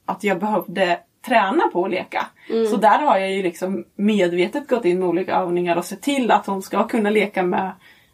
att 0.05 0.23
jag 0.23 0.39
behövde 0.39 0.99
träna 1.25 1.63
på 1.73 1.85
att 1.85 1.91
leka. 1.91 2.25
Mm. 2.49 2.67
Så 2.67 2.77
där 2.77 2.99
har 2.99 3.17
jag 3.17 3.31
ju 3.31 3.43
liksom 3.43 3.85
medvetet 3.95 4.67
gått 4.67 4.85
in 4.85 4.99
med 4.99 5.09
olika 5.09 5.35
övningar 5.35 5.75
och 5.75 5.85
sett 5.85 6.01
till 6.01 6.31
att 6.31 6.45
hon 6.45 6.61
ska 6.61 6.87
kunna 6.87 7.09
leka 7.09 7.43
med, 7.43 7.71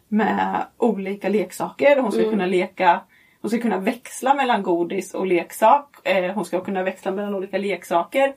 med 0.08 0.64
olika 0.78 1.28
leksaker. 1.28 1.96
Hon 2.00 2.12
ska 2.12 2.20
Mm. 2.20 2.30
kunna 2.30 2.46
leka 2.46 3.00
hon 3.42 3.50
ska 3.50 3.60
kunna 3.60 3.78
växla 3.78 4.34
mellan 4.34 4.62
godis 4.62 5.14
och 5.14 5.26
leksak. 5.26 5.96
Eh, 6.04 6.32
hon 6.34 6.44
ska 6.44 6.60
kunna 6.60 6.82
växla 6.82 7.10
mellan 7.10 7.34
olika 7.34 7.58
leksaker. 7.58 8.32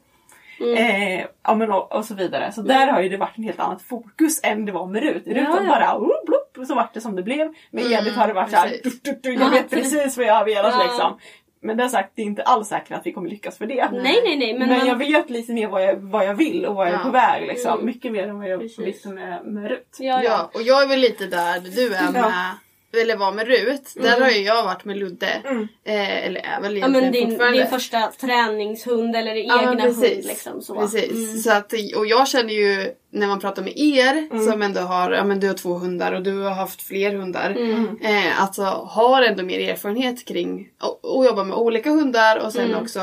Mm. 0.60 1.20
Eh, 1.20 1.76
och, 1.76 1.92
och 1.92 2.06
så 2.06 2.16
vidare. 2.16 2.52
Så 2.52 2.62
där 2.62 2.88
har 2.88 3.02
ju 3.02 3.10
det 3.10 3.18
varit 3.18 3.38
en 3.38 3.44
helt 3.44 3.60
annat 3.60 3.82
fokus 3.82 4.44
än 4.44 4.66
det 4.66 4.72
var 4.72 4.88
med 4.88 5.04
Rut. 5.04 5.28
Rut 5.28 5.38
Ja, 5.38 5.60
ja. 5.64 5.70
bara 5.70 5.98
oh, 5.98 6.23
så 6.66 6.76
vart 6.76 6.94
det 6.94 7.02
som 7.02 7.16
det 7.16 7.24
blev. 7.24 7.54
Med 7.72 7.84
Edith 7.92 8.18
har 8.18 8.28
det 8.28 8.34
varit 8.34 8.50
såhär, 8.52 8.70
precis. 8.70 9.02
du, 9.02 9.12
du, 9.12 9.20
du, 9.22 9.34
Ja, 9.34 9.40
jag 9.44 9.50
vet 9.52 9.70
precis. 9.70 10.18
vad 10.18 10.26
jag 10.26 10.34
har 10.34 10.46
velat 10.46 10.74
Ja. 10.80 10.84
liksom. 10.84 11.20
Men 11.66 11.78
det 11.78 11.84
är 11.84 11.88
sagt, 11.88 12.12
det 12.16 12.22
är 12.22 12.26
inte 12.26 12.44
alls 12.44 12.68
säkert 12.68 12.92
att 12.92 13.06
vi 13.06 13.12
kommer 13.14 13.30
lyckas 13.30 13.58
för 13.58 13.66
det. 13.66 13.90
Nej 13.92 14.02
nej 14.24 14.38
nej. 14.38 14.60
Men, 14.60 14.70
Men, 14.70 14.78
man, 14.78 14.88
jag 14.88 14.96
vet 14.96 15.30
lite 15.30 15.54
mer 15.54 15.68
vad 15.68 15.84
jag, 15.84 15.96
vad 15.96 16.26
jag 16.26 16.34
vill 16.36 16.66
och 16.66 16.76
vad 16.76 16.88
jag 16.88 16.94
är 16.94 16.98
Ja. 16.98 17.04
på 17.04 17.10
väg. 17.10 17.48
Liksom. 17.48 17.74
Mm. 17.74 17.86
Mycket 17.86 18.12
mer 18.12 18.28
än 18.28 18.38
vad 18.40 18.50
jag 18.50 18.58
visste 18.58 19.10
med, 19.10 19.46
med 19.46 19.70
Rut. 19.70 19.98
ja, 20.00 20.06
ja. 20.06 20.22
Ja, 20.24 20.50
och 20.54 20.62
jag 20.62 20.84
är 20.84 20.88
väl 20.88 21.00
lite 21.00 21.26
där 21.28 21.60
du 21.60 21.94
är 21.96 22.12
med, 22.12 22.22
Ja. 22.22 22.52
Eller 23.02 23.16
var 23.18 23.32
med 23.32 23.48
Rut. 23.48 23.94
Där 23.96 24.22
har 24.22 24.30
ju 24.30 24.42
jag 24.42 24.64
varit 24.64 24.86
med 24.86 24.98
Ludde. 24.98 25.42
Mm. 25.46 25.68
Eh, 25.86 26.26
eller 26.26 26.42
är 26.42 26.62
väl 26.62 26.78
Ja 26.78 26.88
men 26.88 27.12
din, 27.12 27.30
fortfarande. 27.30 27.58
din 27.58 27.68
första 27.68 28.12
träningshund 28.22 29.16
eller 29.16 29.36
Ja, 29.36 29.60
egna 29.60 29.70
hund 29.70 29.82
precis. 30.02 30.26
liksom 30.26 30.62
så. 30.62 30.76
Precis. 30.76 31.12
Mm. 31.12 31.38
Så 31.38 31.52
att, 31.52 31.74
och 31.96 32.08
jag 32.08 32.28
känner 32.28 32.54
ju 32.54 32.92
när 33.12 33.28
man 33.28 33.40
pratar 33.40 33.62
med 33.64 33.74
er 33.78 34.28
Mm. 34.32 34.46
som 34.52 34.62
ändå 34.62 34.82
har, 34.82 35.12
ja 35.12 35.24
men 35.24 35.40
du 35.40 35.48
har 35.48 35.54
två 35.54 35.74
hundar 35.74 36.12
och 36.14 36.22
du 36.24 36.42
har 36.42 36.52
haft 36.52 36.82
fler 36.82 37.14
hundar. 37.14 37.50
Mm. 37.52 37.98
Eh, 38.04 38.42
alltså 38.42 38.64
har 38.90 39.22
ändå 39.22 39.44
mer 39.44 39.70
erfarenhet 39.70 40.26
kring 40.28 40.68
att 40.80 41.26
jobba 41.26 41.44
med 41.44 41.58
olika 41.58 41.90
hundar 41.90 42.38
och 42.46 42.54
sen 42.54 42.66
Mm. 42.66 42.82
också 42.84 43.00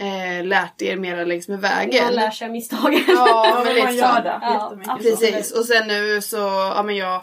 eh, 0.00 0.44
lärt 0.44 0.82
er 0.82 0.96
mera 0.96 1.24
längs 1.24 1.48
med 1.48 1.60
vägen. 1.60 2.04
Man 2.04 2.14
lär 2.14 2.30
sig 2.30 2.44
av 2.46 2.52
misstagen. 2.52 3.00
Ja, 3.08 3.46
Ja, 3.48 3.62
men 3.64 3.74
lite 3.74 3.86
man 3.86 3.96
gör 3.96 4.22
det 4.22 4.38
Ja. 4.42 4.98
Precis, 5.02 5.52
och 5.52 5.64
sen 5.64 5.88
nu 5.88 6.20
så, 6.22 6.36
ja 6.76 6.82
men 6.82 6.96
jag 6.96 7.20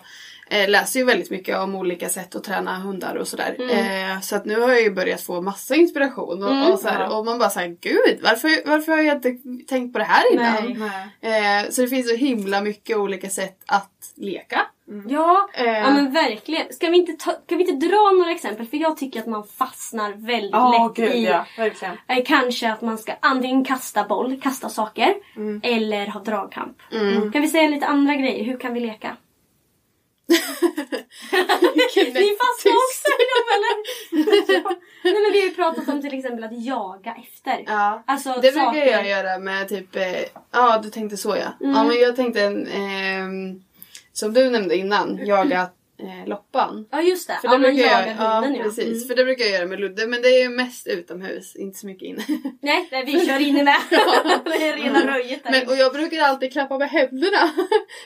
eh, 0.52 0.70
läser 0.70 1.00
ju 1.00 1.06
väldigt 1.06 1.30
mycket 1.32 1.58
om 1.58 1.76
olika 1.76 2.10
sätt 2.10 2.36
att 2.36 2.44
träna 2.44 2.80
hundar 2.80 3.16
och 3.16 3.28
sådär. 3.28 3.56
Eh, 3.60 4.20
så 4.22 4.36
att 4.36 4.46
nu 4.46 4.60
har 4.62 4.70
jag 4.70 4.82
ju 4.82 4.92
börjat 4.92 5.22
få 5.22 5.42
massa 5.42 5.76
inspiration 5.76 6.44
och, 6.44 6.52
Mm. 6.52 6.72
och, 6.72 6.80
så 6.80 6.88
här, 6.88 7.00
Ja. 7.00 7.18
och 7.18 7.26
man 7.26 7.40
bara 7.40 7.50
säger 7.50 7.78
gud 7.82 8.20
varför, 8.24 8.68
varför 8.70 8.92
har 8.92 9.00
jag 9.00 9.16
inte 9.18 9.38
tänkt 9.68 9.94
på 9.94 10.00
det 10.00 10.06
här 10.06 10.34
innan? 10.34 10.90
Nej. 11.22 11.64
Eh, 11.64 11.70
så 11.70 11.82
det 11.82 11.88
finns 11.88 12.10
så 12.10 12.16
himla 12.16 12.62
mycket 12.62 12.98
olika 12.98 13.30
sätt 13.30 13.58
att 13.66 13.92
leka. 14.16 14.62
Ja, 15.10 15.50
Eh, 15.54 15.66
ja 15.66 15.92
men 15.94 16.14
verkligen. 16.14 16.74
Ska 16.74 16.90
vi, 16.90 16.98
inte 16.98 17.12
ta, 17.26 17.32
ska 17.46 17.56
vi 17.56 17.70
inte 17.72 17.88
dra 17.88 18.12
några 18.18 18.32
exempel? 18.32 18.66
För 18.68 18.78
jag 18.78 18.98
tycker 18.98 19.20
att 19.20 19.26
man 19.28 19.44
fastnar 19.44 20.12
väldigt 20.14 20.52
Ja, 20.52 20.88
lätt 20.88 20.96
gud 21.08 21.16
i 21.16 21.26
ja. 21.26 21.46
Verkligen. 21.58 21.94
eh, 22.08 22.24
kanske 22.26 22.72
att 22.72 22.82
man 22.82 22.98
ska 22.98 23.14
antingen 23.20 23.66
kasta 23.66 24.04
boll, 24.04 24.42
kasta 24.42 24.70
saker 24.70 25.14
Mm. 25.36 25.62
eller 25.64 26.08
ha 26.08 26.20
dragkamp. 26.20 26.78
Mm. 26.92 27.32
Kan 27.32 27.42
vi 27.42 27.48
säga 27.48 27.68
lite 27.70 27.86
andra 27.88 28.16
grejer? 28.16 28.44
Hur 28.46 28.60
kan 28.60 28.74
vi 28.74 28.80
leka? 28.80 29.18
Ni 31.96 32.36
fastnar 32.38 32.64
tyst. 32.64 32.84
också 32.86 33.10
i 33.22 33.26
dem 33.32 33.46
eller? 33.56 33.74
Nej 35.04 35.14
men 35.24 35.32
vi 35.34 35.40
har 35.42 35.48
ju 35.48 35.56
pratat 35.56 35.90
om 35.90 36.02
till 36.02 36.18
exempel 36.20 36.44
att 36.44 36.66
jaga 36.66 37.16
efter. 37.24 37.64
Ja. 37.68 38.04
Alltså 38.08 38.30
Det 38.42 38.52
saker. 38.52 38.72
brukar 38.72 38.88
jag 38.92 39.08
göra 39.08 39.38
med 39.40 39.70
typ, 39.70 39.96
eh, 39.96 40.22
ja 40.52 40.80
du 40.84 40.90
tänkte 40.90 41.18
så 41.18 41.30
ja. 41.30 41.66
Mm. 41.66 41.76
Ja 41.76 41.84
men 41.84 42.00
jag 42.00 42.16
tänkte, 42.16 42.42
ehm, 42.44 43.64
som 44.14 44.34
du 44.34 44.50
nämnde 44.50 44.76
innan, 44.76 45.20
jaga 45.26 45.70
eh, 46.02 46.28
loppan. 46.28 46.88
Ja 46.92 47.02
just 47.02 47.28
det, 47.28 47.38
För 47.42 47.48
ja, 47.48 47.52
det 47.52 47.58
man 47.60 47.62
brukar 47.74 47.90
jag, 47.92 48.02
jagar 48.08 48.14
hunden 48.42 48.56
ja, 48.56 48.64
precis. 48.64 48.86
Mm. 48.96 49.08
För 49.08 49.16
det 49.16 49.24
brukar 49.26 49.46
jag 49.46 49.54
göra 49.54 49.66
med 49.66 49.80
Ludde 49.80 50.08
men 50.08 50.22
det 50.22 50.28
är 50.28 50.42
ju 50.44 50.50
mest 50.50 50.88
utomhus, 50.88 51.56
inte 51.56 51.80
så 51.80 51.86
mycket 51.88 52.04
inne. 52.08 52.24
Nej, 52.62 52.88
nej, 52.92 53.06
vi 53.06 53.26
kör 53.28 53.40
inne 53.40 53.64
med. 53.64 53.78
det 54.46 54.68
är 54.70 54.78
rena 54.78 55.16
röjet 55.16 55.44
där. 55.44 55.52
Men, 55.52 55.68
och 55.68 55.76
jag 55.76 55.94
brukar 55.94 56.22
alltid 56.22 56.52
klappa 56.54 56.78
med 56.78 56.90
händerna. 56.90 57.38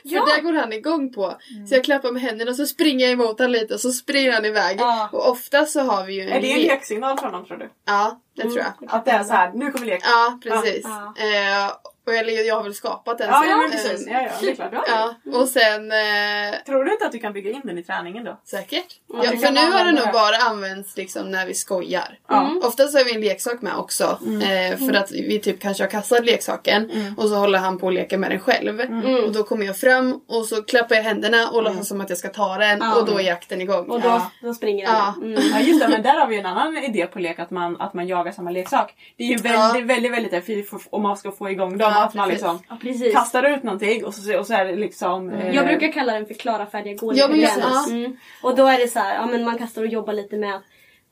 För 0.10 0.16
Ja. 0.16 0.26
det 0.36 0.42
går 0.42 0.54
han 0.54 0.74
igång 0.74 1.14
på. 1.14 1.36
Så 1.70 1.76
jag 1.76 1.84
klappar 1.84 2.12
med 2.12 2.22
händerna 2.22 2.52
och 2.52 2.58
så 2.58 2.66
springer 2.66 3.06
jag 3.06 3.14
emot 3.14 3.40
honom 3.40 3.52
lite 3.52 3.74
och 3.74 3.80
så 3.80 3.92
springer 3.92 4.32
han 4.32 4.46
iväg. 4.46 4.78
Ja. 4.80 5.10
Och 5.12 5.30
ofta 5.32 5.66
så 5.66 5.80
har 5.82 6.06
vi 6.06 6.14
ju 6.14 6.22
en 6.22 6.30
Är 6.30 6.42
det 6.42 6.52
en 6.52 6.60
lek. 6.60 6.68
leksignal 6.68 7.18
från 7.18 7.32
dem 7.32 7.46
tror 7.46 7.58
du? 7.58 7.70
Ja, 7.86 8.22
det 8.36 8.42
tror 8.42 8.58
jag. 8.58 8.74
Att 8.88 9.06
det 9.06 9.12
är 9.12 9.24
så 9.24 9.34
här, 9.34 9.52
nu 9.54 9.72
kommer 9.72 9.86
leken. 9.86 10.10
Ja, 10.12 10.40
precis. 10.44 10.82
Ja. 10.84 11.14
Eh, 11.18 11.72
och 12.06 12.14
jag, 12.14 12.30
jag 12.46 12.56
har 12.56 12.64
väl 12.64 12.74
skapat 12.74 13.18
den. 13.18 13.28
Ja, 13.30 13.42
sen. 13.42 13.50
ja, 13.50 13.68
precis. 13.72 14.08
Ja, 14.08 14.22
ja, 14.22 14.30
det 14.42 14.50
är 14.50 14.56
klart. 14.56 14.72
Ja, 14.88 15.16
och 15.40 15.48
sen 15.48 15.92
eh, 15.92 16.56
Tror 16.66 16.84
du 16.86 16.92
inte 16.94 17.06
att 17.06 17.12
du 17.12 17.20
kan 17.20 17.34
bygga 17.34 17.52
in 17.52 17.62
den 17.64 17.78
i 17.78 17.84
träningen 17.84 18.24
då? 18.24 18.40
säkert. 18.46 18.86
Ja, 19.14 19.22
Ja, 19.24 19.30
för 19.30 19.52
nu 19.52 19.60
har 19.60 19.70
det 19.72 19.80
använda 19.80 20.04
nog 20.06 20.14
bara 20.14 20.36
använts 20.38 20.98
liksom 20.98 21.32
när 21.32 21.46
vi 21.46 21.54
skojar. 21.54 22.20
Ja. 22.28 22.52
Oftast 22.64 22.98
har 22.98 23.04
vi 23.04 23.16
en 23.16 23.22
leksak 23.22 23.62
med 23.62 23.76
också. 23.76 24.20
Mm. 24.26 24.72
Eh, 24.74 24.78
för 24.88 24.94
att 24.94 25.12
vi 25.12 25.40
typ 25.40 25.60
kanske 25.62 25.84
har 25.84 25.90
kastat 25.90 26.26
leksaken 26.26 26.92
och 27.18 27.30
så 27.30 27.36
håller 27.36 27.60
han 27.60 27.78
på 27.78 27.86
och 27.86 27.92
leker 27.94 28.18
med 28.18 28.32
den 28.32 28.40
själv. 28.40 28.82
Mm. 28.82 29.24
Och 29.24 29.32
då 29.32 29.44
kommer 29.44 29.66
jag 29.66 29.78
fram 29.78 30.22
och 30.28 30.46
så 30.46 30.64
klappar 30.64 30.96
jag 30.96 31.04
händerna 31.04 31.50
och 31.50 31.64
låtsas 31.64 31.88
som 31.88 32.02
att 32.02 32.10
jag 32.10 32.18
ska 32.18 32.30
ta 32.30 32.58
den 32.58 32.82
och 32.82 33.06
då 33.06 33.20
är 33.20 33.24
jakten 33.24 33.62
igång. 33.62 33.90
Och 33.90 34.02
då, 34.02 34.08
Ja. 34.08 34.32
då 34.42 34.54
springer 34.54 34.84
Ja. 34.86 35.14
den. 35.22 35.32
Mm. 35.36 35.44
Ja 35.54 35.60
just 35.60 35.82
det, 35.82 35.88
men 35.88 36.02
där 36.02 36.20
har 36.20 36.28
vi 36.28 36.40
en 36.40 36.46
annan 36.46 36.78
idé 36.78 37.06
på 37.06 37.20
lek 37.20 37.40
att 37.40 37.52
man, 37.52 37.82
att 37.82 37.94
man 37.94 38.08
jagar 38.08 38.32
samma 38.32 38.52
leksak. 38.52 38.94
Det 39.18 39.24
är 39.24 39.28
ju 39.28 39.36
väldigt, 39.38 39.86
väldigt, 39.86 40.12
väldigt 40.12 40.34
effektivt 40.34 40.70
för- 40.70 40.80
om 40.90 41.02
man 41.02 41.18
ska 41.18 41.32
få 41.32 41.50
igång 41.50 41.78
dem. 41.78 41.94
Ja, 41.96 42.06
att 42.06 42.14
man 42.14 42.30
liksom 42.30 42.60
Ja, 42.70 42.78
precis. 42.82 43.14
kastar 43.14 43.44
ut 43.44 43.64
någonting 43.64 44.06
och 44.06 44.14
så, 44.14 44.40
och 44.40 44.48
så 44.48 44.54
är 44.54 44.66
det 44.66 44.76
liksom... 44.76 45.30
eh, 45.30 45.56
Jag 45.56 45.66
brukar 45.66 45.92
kalla 45.92 46.14
den 46.14 46.26
för 46.26 46.34
klara 46.34 46.66
färdiga 46.66 46.94
gå 46.94 47.14
Ja, 47.16 47.28
men 47.28 47.40
ja. 47.40 47.86
mm. 47.90 48.18
Och 48.42 48.56
då 48.56 48.68
är 48.68 48.78
det 48.80 48.88
så 48.88 49.00
här, 49.00 49.16
ja 49.16 49.26
men 49.26 49.44
man 49.44 49.58
kastar 49.58 49.82
och 49.82 49.88
jobbar 49.88 50.14
lite 50.14 50.38
med 50.38 50.62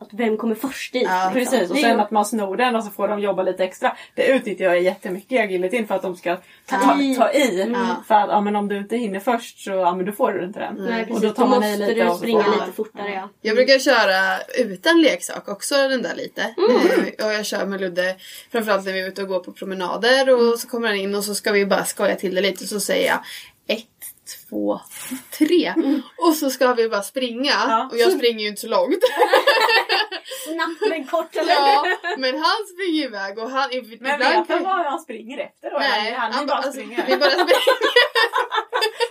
att, 0.04 0.10
vem 0.12 0.38
kommer 0.38 0.56
först 0.56 0.94
dit. 0.94 1.04
Ja, 1.04 1.32
liksom. 1.36 1.58
Precis, 1.60 1.72
och 1.72 1.78
sen 1.78 2.00
att 2.00 2.12
man 2.12 2.26
snor 2.26 2.58
den 2.58 2.76
och 2.76 2.84
så 2.84 2.89
får 2.89 3.08
de 3.08 3.20
jobba 3.20 3.44
lite 3.44 3.63
extra. 3.63 3.98
Det 4.16 4.28
utnyttjar 4.28 4.66
jag 4.66 4.82
jättemycket 4.82 5.32
i 5.32 5.38
agilityn 5.38 5.88
för 5.88 5.96
att 5.96 6.02
de 6.02 6.16
ska 6.16 6.38
ta, 6.66 6.78
Ta 6.78 7.02
i. 7.02 7.16
ta 7.16 7.32
i. 7.32 7.72
Ja. 7.74 8.04
För 8.08 8.16
att 8.16 8.30
ja, 8.30 8.42
men 8.42 8.56
om 8.56 8.68
du 8.68 8.78
inte 8.78 8.98
hinner 8.98 9.20
först 9.20 9.63
så 9.63 9.72
ja, 9.72 9.96
men 9.96 10.06
då 10.06 10.12
får 10.12 10.32
du 10.32 10.46
inte 10.46 10.60
den. 10.60 10.76
Nej 10.76 11.02
och 11.02 11.08
precis, 11.08 11.22
då 11.22 11.28
då, 11.28 11.34
tar 11.34 11.48
man 11.48 11.63
i 11.63 11.68
måste 11.68 11.88
lite 11.88 11.94
du 11.94 12.08
och 12.08 12.12
så 12.12 12.18
springa 12.18 12.48
lite 12.48 12.72
fortare 12.76 13.12
ja. 13.13 13.30
Jag 13.42 13.56
brukar 13.56 13.80
köra 13.80 14.39
utan 14.58 15.02
leksak 15.02 15.48
också 15.48 15.76
den 15.76 16.02
där 16.02 16.16
lite. 16.16 16.42
Eh, 16.42 17.26
och 17.26 17.34
jag 17.34 17.46
kör 17.46 17.66
med 17.66 17.82
Ludde 17.82 18.16
framförallt 18.52 18.86
när 18.86 18.94
vi 18.94 19.02
är 19.02 19.08
ute 19.08 19.22
och 19.22 19.28
går 19.28 19.39
på 19.39 19.52
promenader 19.52 20.30
och 20.30 20.60
så 20.60 20.68
kommer 20.68 20.88
han 20.88 20.98
in 20.98 21.16
och 21.16 21.24
så 21.24 21.36
ska 21.36 21.52
vi 21.52 21.66
bara 21.66 21.86
skoja 21.86 22.16
till 22.16 22.36
det 22.36 22.42
lite 22.42 22.68
så 22.68 22.80
säger 22.80 23.08
jag 23.08 23.20
ett, 23.68 23.86
två, 24.50 24.80
tre. 25.38 25.74
Och 26.18 26.34
så 26.34 26.50
ska 26.50 26.74
vi 26.74 26.89
bara 26.89 27.02
springa. 27.02 27.52
Ja. 27.52 27.89
Och 27.92 27.98
jag 27.98 28.12
springer 28.12 28.39
ju 28.39 28.48
inte 28.48 28.62
så 28.62 28.68
långt. 28.68 29.00
Snabbt 30.47 30.82
men 30.89 31.08
kort 31.08 31.36
eller? 31.36 31.52
ja, 31.52 31.86
men 32.17 32.36
han 32.36 32.60
springer 32.73 33.04
iväg 33.04 33.38
och 33.39 33.49
han... 33.49 33.69
Men 33.71 33.93
ibland 33.93 34.19
vet 34.19 34.34
han 34.36 34.45
kan- 34.45 34.63
vad 34.63 34.86
han 34.86 34.99
springer 34.99 35.38
efter 35.38 35.71
då? 35.71 35.78
Nej, 35.80 36.13
han, 36.13 36.32
han 36.32 36.45
bara 36.45 36.56
bara, 36.56 36.58
alltså, 36.58 36.71
springer. 36.71 37.06
vi 37.08 37.17
bara 37.17 37.30
springer. 37.32 37.92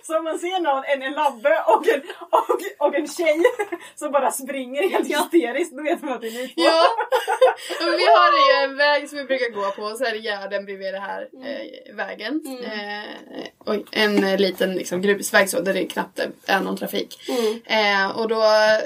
Så 0.03 0.19
om 0.19 0.25
man 0.25 0.39
ser 0.39 0.61
någon, 0.61 0.85
en, 0.85 1.03
en 1.03 1.13
labbe 1.13 1.63
och 1.67 1.89
en, 1.89 2.03
och, 2.31 2.87
och 2.87 2.95
en 2.95 3.07
tjej 3.09 3.43
som 3.95 4.13
bara 4.13 4.31
springer 4.31 4.89
helt 4.89 5.09
hysteriskt, 5.09 5.77
då 5.77 5.83
vet 5.83 6.03
man 6.03 6.13
att 6.13 6.21
det 6.21 6.29
är 6.29 6.43
ni 6.43 6.49
två. 6.49 6.63
Ja, 6.63 6.85
men 7.81 7.91
vi 7.97 8.05
har 8.05 8.31
ju 8.61 8.65
en 8.65 8.77
väg 8.77 9.09
som 9.09 9.19
vi 9.19 9.25
brukar 9.25 9.51
gå 9.51 9.71
på 9.71 9.83
och 9.83 9.99
så 9.99 10.05
är 10.05 10.11
det 10.13 10.19
gärden 10.19 10.65
bredvid 10.65 10.95
den 10.95 11.03
här 11.03 11.29
eh, 11.45 11.95
vägen. 11.97 12.41
Eh, 12.65 13.45
oj, 13.67 13.85
en 13.93 14.25
eh, 14.25 14.39
liten 14.39 14.75
liksom, 14.75 15.03
grusväg 15.03 15.49
så 15.51 15.61
där 15.61 15.75
det 15.75 15.85
knappt 15.85 16.21
är 16.47 16.61
någon 16.61 16.77
trafik. 16.77 17.31
Eh, 17.65 18.19
och 18.19 18.29
då 18.29 18.43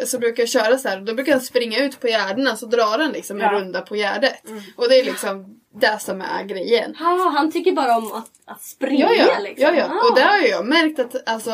så 0.07 0.19
brukar 0.19 0.43
jag 0.43 0.49
köra 0.51 0.79
så 0.79 0.89
här 0.89 0.99
och 0.99 1.05
då 1.05 1.15
brukar 1.15 1.33
jag 1.33 1.43
springa 1.43 1.79
ut 1.79 2.01
på 2.01 2.09
gärdena 2.09 2.57
så 2.57 2.67
drar 2.67 2.99
han 2.99 3.13
liksom 3.13 3.37
en 3.37 3.43
Ja. 3.47 3.53
runda 3.53 3.81
på 3.81 3.97
gärdet. 3.97 4.43
Och 4.77 4.89
det 4.89 5.01
är 5.01 5.05
liksom 5.05 5.61
det 5.81 5.99
som 6.01 6.21
är 6.21 6.45
grejen. 6.45 6.97
Ja, 7.01 7.33
han 7.37 7.53
tycker 7.53 7.73
bara 7.73 7.97
om 7.97 8.13
att, 8.13 8.31
att 8.45 8.63
springa 8.63 9.09
Ja, 9.15 9.15
ja. 9.15 9.39
liksom. 9.43 9.63
ja, 9.63 9.75
ja. 9.75 9.85
Ah. 9.85 10.09
Och 10.09 10.17
det 10.17 10.23
har 10.23 10.39
jag 10.39 10.67
märkt 10.67 10.99
att, 10.99 11.29
alltså, 11.29 11.51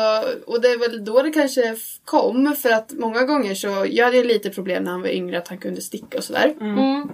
och 0.47 0.61
det 0.61 0.67
är 0.67 0.79
väl 0.79 1.05
då 1.05 1.21
det 1.21 1.31
kanske 1.31 1.75
kom 2.05 2.55
för 2.55 2.69
att 2.69 2.91
många 2.91 3.23
gånger 3.23 3.55
så, 3.55 3.85
jag 3.89 4.05
hade 4.05 4.23
lite 4.23 4.49
problem 4.49 4.83
när 4.83 4.91
han 4.91 5.01
var 5.01 5.09
yngre 5.09 5.37
att 5.37 5.47
han 5.47 5.57
kunde 5.57 5.81
sticka 5.81 6.17
och 6.17 6.23
sådär. 6.23 6.53
Mm. 6.61 7.09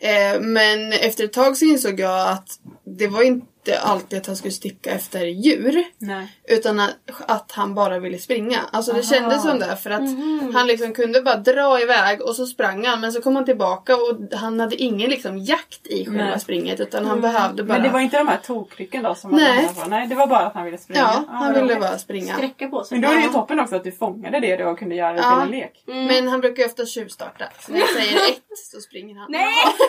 Eh, 0.00 0.40
men 0.40 0.92
efter 0.92 1.24
ett 1.24 1.32
tag 1.32 1.56
så 1.56 1.64
insåg 1.64 2.00
jag 2.00 2.28
att 2.28 2.48
det 2.84 3.06
var 3.08 3.22
inte 3.22 3.46
alltid 3.82 4.18
att 4.18 4.26
han 4.26 4.36
skulle 4.36 4.52
sticka 4.52 4.90
efter 4.90 5.20
djur. 5.26 5.84
Nej. 5.98 6.36
Utan 6.48 6.80
att, 6.80 6.94
att 7.26 7.52
han 7.52 7.74
bara 7.74 7.98
ville 7.98 8.18
springa. 8.18 8.60
Alltså 8.72 8.92
det 8.92 9.02
kändes 9.02 9.42
som 9.42 9.58
det 9.58 9.76
för 9.76 9.90
att 9.90 10.00
Mhm. 10.02 10.50
han 10.54 10.66
liksom 10.66 10.92
kunde 10.92 11.22
bara 11.22 11.36
dra 11.36 11.80
iväg 11.82 12.22
och 12.22 12.36
så 12.36 12.46
sprang 12.46 12.84
han 12.86 13.00
men 13.00 13.12
så 13.12 13.22
kom 13.22 13.36
han 13.36 13.44
tillbaka 13.44 13.96
och 13.96 14.18
han 14.38 14.60
hade 14.60 14.76
ingen 14.76 15.10
liksom 15.10 15.38
jakt 15.38 15.86
i 15.86 16.04
själva 16.04 16.24
Nej. 16.24 16.40
springet 16.40 16.80
utan 16.80 17.06
han 17.06 17.20
behövde 17.20 17.62
bara... 17.64 17.74
Men 17.74 17.82
det 17.82 17.88
var 17.92 18.00
inte 18.00 18.18
de 18.18 18.28
här 18.28 18.36
tokrycken 18.46 19.02
då 19.02 19.14
som 19.14 19.30
Nej. 19.30 19.68
på? 19.82 19.88
Nej, 19.88 20.06
det 20.06 20.14
var 20.14 20.26
bara 20.26 20.46
att 20.46 20.54
han 20.54 20.64
ville 20.64 20.78
springa. 20.78 21.00
Ja, 21.00 21.24
han 21.28 21.52
vad 21.52 21.62
ville 21.62 21.80
bara 21.80 21.98
springa. 21.98 22.34
Sträcka 22.34 22.68
på 22.68 22.84
sig. 22.84 22.98
Men 22.98 23.08
då 23.10 23.14
är 23.14 23.18
det 23.20 23.26
ju 23.26 23.32
toppen 23.32 23.60
också 23.60 23.76
att 23.76 23.84
du 23.84 23.92
fångade 23.92 24.40
det 24.40 24.56
då 24.56 24.64
och 24.68 24.78
kunde 24.78 24.94
göra 24.94 25.12
det 25.12 25.18
Ja. 25.18 25.44
till 25.44 25.54
en 25.54 25.60
lek. 25.60 25.82
Men 25.86 26.28
han 26.28 26.40
brukar 26.40 26.62
ju 26.62 26.68
ofta 26.68 26.86
tjuvstarta. 26.86 27.44
Så 27.60 27.72
när 27.72 27.78
jag 27.78 27.88
säger 27.88 28.16
ett 28.16 28.42
så 28.72 28.80
springer 28.80 29.14
han. 29.16 29.26
Nej! 29.30 29.52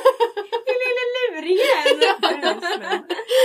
Den 0.65 0.77
lille 0.83 1.03
luringen! 1.31 1.99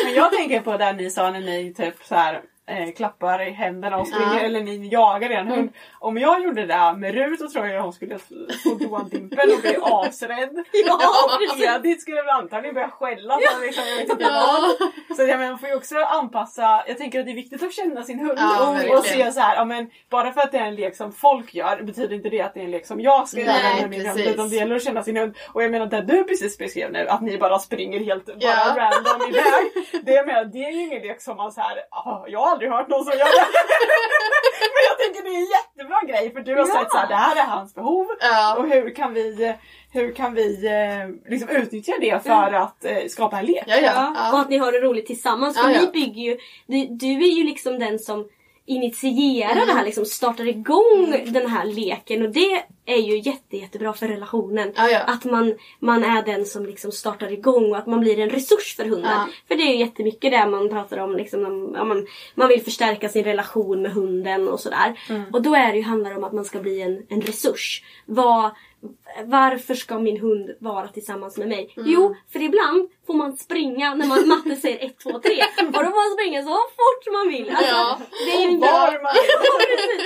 Men 0.04 0.14
jag 0.14 0.32
tänker 0.32 0.60
på 0.60 0.76
det 0.76 0.92
ni 0.92 1.10
sa 1.10 1.30
när 1.30 1.40
ni 1.40 1.74
typ 1.74 1.94
så 2.04 2.14
här 2.14 2.42
eh, 2.72 2.92
klappar 2.92 3.48
i 3.48 3.50
händerna 3.50 3.98
och 3.98 4.06
springer 4.08 4.34
Ja. 4.34 4.40
eller 4.40 4.60
ni 4.60 4.88
jagar 4.88 5.30
en 5.30 5.48
hund. 5.48 5.72
Om 5.98 6.18
jag 6.18 6.42
gjorde 6.44 6.66
det 6.66 6.94
med 6.96 7.14
Rut 7.14 7.40
så 7.40 7.48
tror 7.48 7.66
jag 7.66 7.82
hon 7.82 7.92
skulle 7.92 8.18
få 8.64 8.74
dåndimpen 8.74 9.50
och 9.56 9.60
bli 9.60 9.76
asrädd. 9.82 10.64
Ja, 10.86 10.94
och 11.24 11.58
Edith 11.58 12.00
skulle 12.00 12.16
väl 12.22 12.28
antagligen 12.28 12.74
börja 12.74 12.88
skälla. 12.90 13.38
Ja. 13.40 13.50
Liksom, 13.62 13.84
jag 13.88 13.96
vet 13.96 14.10
inte 14.10 14.24
vad. 14.24 15.16
Så 15.16 15.22
jag 15.22 15.38
menar, 15.38 15.50
man 15.50 15.58
får 15.58 15.68
ju 15.68 15.74
också 15.74 15.96
anpassa. 15.98 16.84
Jag 16.86 16.98
tänker 16.98 17.20
att 17.20 17.26
det 17.26 17.32
är 17.32 17.36
viktigt 17.36 17.62
att 17.62 17.72
känna 17.72 18.02
sin 18.02 18.18
hund. 18.20 18.38
Ja, 18.38 18.76
och, 18.98 19.04
se 19.04 19.32
så 19.32 19.40
här, 19.40 19.56
ja, 19.56 19.64
men 19.64 19.90
bara 20.10 20.32
för 20.32 20.40
att 20.40 20.52
det 20.52 20.58
är 20.58 20.64
en 20.64 20.74
lek 20.74 20.96
som 20.96 21.12
folk 21.12 21.54
gör 21.54 21.82
betyder 21.82 22.14
inte 22.16 22.28
det 22.28 22.40
att 22.40 22.54
det 22.54 22.60
är 22.60 22.64
en 22.64 22.70
lek 22.70 22.86
som 22.86 23.00
jag 23.00 23.28
ska 23.28 23.40
göra 23.40 23.76
med 23.80 23.90
min 23.90 24.06
hund. 24.06 24.20
Utan 24.20 24.48
det 24.48 24.56
gäller 24.56 24.76
att 24.76 24.84
känna 24.84 25.02
sin 25.02 25.16
hund. 25.16 25.34
Och 25.52 25.62
jag 25.62 25.70
menar 25.70 25.86
det 25.86 26.00
du 26.02 26.24
precis 26.24 26.58
beskrev 26.58 26.92
nu, 26.92 27.08
att 27.08 27.20
ni 27.22 27.38
bara 27.38 27.58
springer 27.58 27.98
helt 28.00 28.26
bara 28.26 28.36
Ja. 28.40 28.74
random 28.76 29.28
iväg. 29.28 30.02
Det, 30.02 30.26
menar, 30.26 30.44
det 30.44 30.58
är 30.64 30.70
ju 30.72 30.80
ingen 30.82 31.02
lek 31.02 31.20
som 31.20 31.36
man 31.36 31.52
så 31.52 31.60
här, 31.60 31.78
"Ah, 31.90 32.24
jag 32.28 32.40
har 32.40 32.58
aldrig 32.62 32.70
hört 32.70 32.88
någon 32.88 33.04
som 33.04 33.12
gör 33.18 33.24
det. 33.24 33.46
Men 34.74 34.82
jag 34.88 34.98
tänker 34.98 35.22
det 35.22 35.36
är 35.36 35.40
en 35.40 35.50
jättebra 35.50 36.00
grej 36.06 36.32
för 36.32 36.40
du 36.40 36.52
har 36.52 36.58
Ja. 36.58 36.66
sett 36.80 36.90
så 36.90 36.96
här, 36.96 37.08
det 37.08 37.14
här 37.14 37.36
är 37.36 37.46
hans 37.46 37.74
behov. 37.74 38.06
Ja. 38.20 38.56
Och 38.56 38.68
hur 38.68 38.94
kan 38.94 39.14
vi, 39.14 39.54
hur 39.92 40.12
kan 40.14 40.34
vi 40.34 40.66
eh, 40.66 41.30
liksom 41.30 41.48
utnyttja 41.48 41.92
det 42.00 42.22
för 42.24 42.52
att 42.52 42.84
eh, 42.84 43.06
skapa 43.08 43.38
en 43.38 43.46
lek? 43.46 43.64
Ja, 43.66 43.76
ja. 43.80 44.32
Och 44.32 44.38
att 44.40 44.48
ni 44.50 44.56
har 44.58 44.72
det 44.72 44.80
roligt 44.80 45.06
tillsammans. 45.06 45.56
För 45.60 45.70
Ja, 45.70 45.74
ja. 45.74 45.80
ni 45.80 45.86
bygger 45.86 46.22
ju, 46.22 46.38
du, 46.66 46.86
du 46.96 47.06
är 47.24 47.32
ju 47.38 47.44
liksom 47.44 47.78
den 47.78 47.98
som 47.98 48.28
initierar 48.66 49.66
det 49.66 49.72
här, 49.72 49.84
liksom 49.84 50.04
startar 50.04 50.48
igång 50.48 51.14
den 51.26 51.50
här 51.50 51.64
leken 51.64 52.22
och 52.22 52.32
det 52.32 52.62
är 52.86 52.96
ju 52.96 53.18
jätte, 53.18 53.56
jättebra 53.56 53.92
för 53.92 54.08
relationen. 54.08 54.72
Ja, 54.76 54.88
ja. 54.90 54.98
Att 54.98 55.24
man, 55.24 55.54
man 55.80 56.04
är 56.04 56.22
den 56.22 56.46
som 56.46 56.66
liksom 56.66 56.92
startar 56.92 57.32
igång 57.32 57.70
och 57.70 57.78
att 57.78 57.86
man 57.86 58.00
blir 58.00 58.18
en 58.18 58.30
resurs 58.30 58.76
för 58.76 58.84
hunden. 58.84 59.10
Ja. 59.10 59.28
För 59.48 59.54
det 59.54 59.62
är 59.62 59.72
ju 59.72 59.78
jättemycket 59.78 60.32
det 60.32 60.46
man 60.46 60.68
pratar 60.68 60.98
om, 60.98 61.16
liksom, 61.16 61.72
ja, 61.74 61.84
man, 61.84 62.06
man 62.34 62.48
vill 62.48 62.62
förstärka 62.62 63.08
sin 63.08 63.24
relation 63.24 63.82
med 63.82 63.92
hunden 63.92 64.48
och 64.48 64.60
sådär. 64.60 65.00
Och 65.32 65.42
då 65.42 65.54
är 65.54 65.72
det 65.72 65.78
ju, 65.78 65.82
handlar 65.82 66.10
det 66.10 66.16
om 66.16 66.24
att 66.24 66.32
man 66.32 66.44
ska 66.44 66.60
bli 66.60 66.82
en, 66.82 67.06
en 67.08 67.20
resurs. 67.20 67.82
Vad, 68.06 68.50
varför 69.24 69.74
ska 69.74 69.98
min 69.98 70.20
hund 70.20 70.56
vara 70.60 70.88
tillsammans 70.88 71.36
med 71.38 71.48
mig? 71.48 71.72
Jo, 71.76 72.14
för 72.32 72.42
ibland 72.42 72.88
får 73.06 73.14
man 73.14 73.36
springa 73.36 73.94
när 73.94 74.06
man, 74.06 74.28
matte 74.28 74.56
säger 74.56 74.86
1, 74.86 74.98
2, 74.98 75.10
3. 75.10 75.18
Och 75.66 75.72
då 75.72 75.72
får 75.72 76.08
man 76.08 76.18
springa 76.18 76.42
så 76.42 76.48
fort 76.48 77.12
man 77.12 77.28
vill. 77.28 77.50
Alltså, 77.50 77.74
Ja. 77.74 77.98
det 78.26 78.32
är 78.32 78.40
ju 78.40 78.54
en 78.54 78.60
Var 78.60 79.02
man 79.02 79.12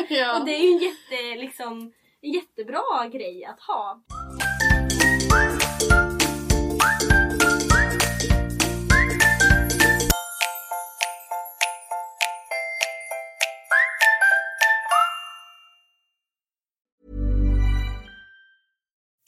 Ja. 0.19 0.39
Och 0.41 0.47
det 0.47 0.53
är 0.53 0.61
ju 0.63 0.69
en 0.73 0.79
jätte, 0.79 1.41
liksom, 1.41 1.93
jättebra 2.23 3.09
grej 3.13 3.45
att 3.45 3.61
ha. 3.61 4.01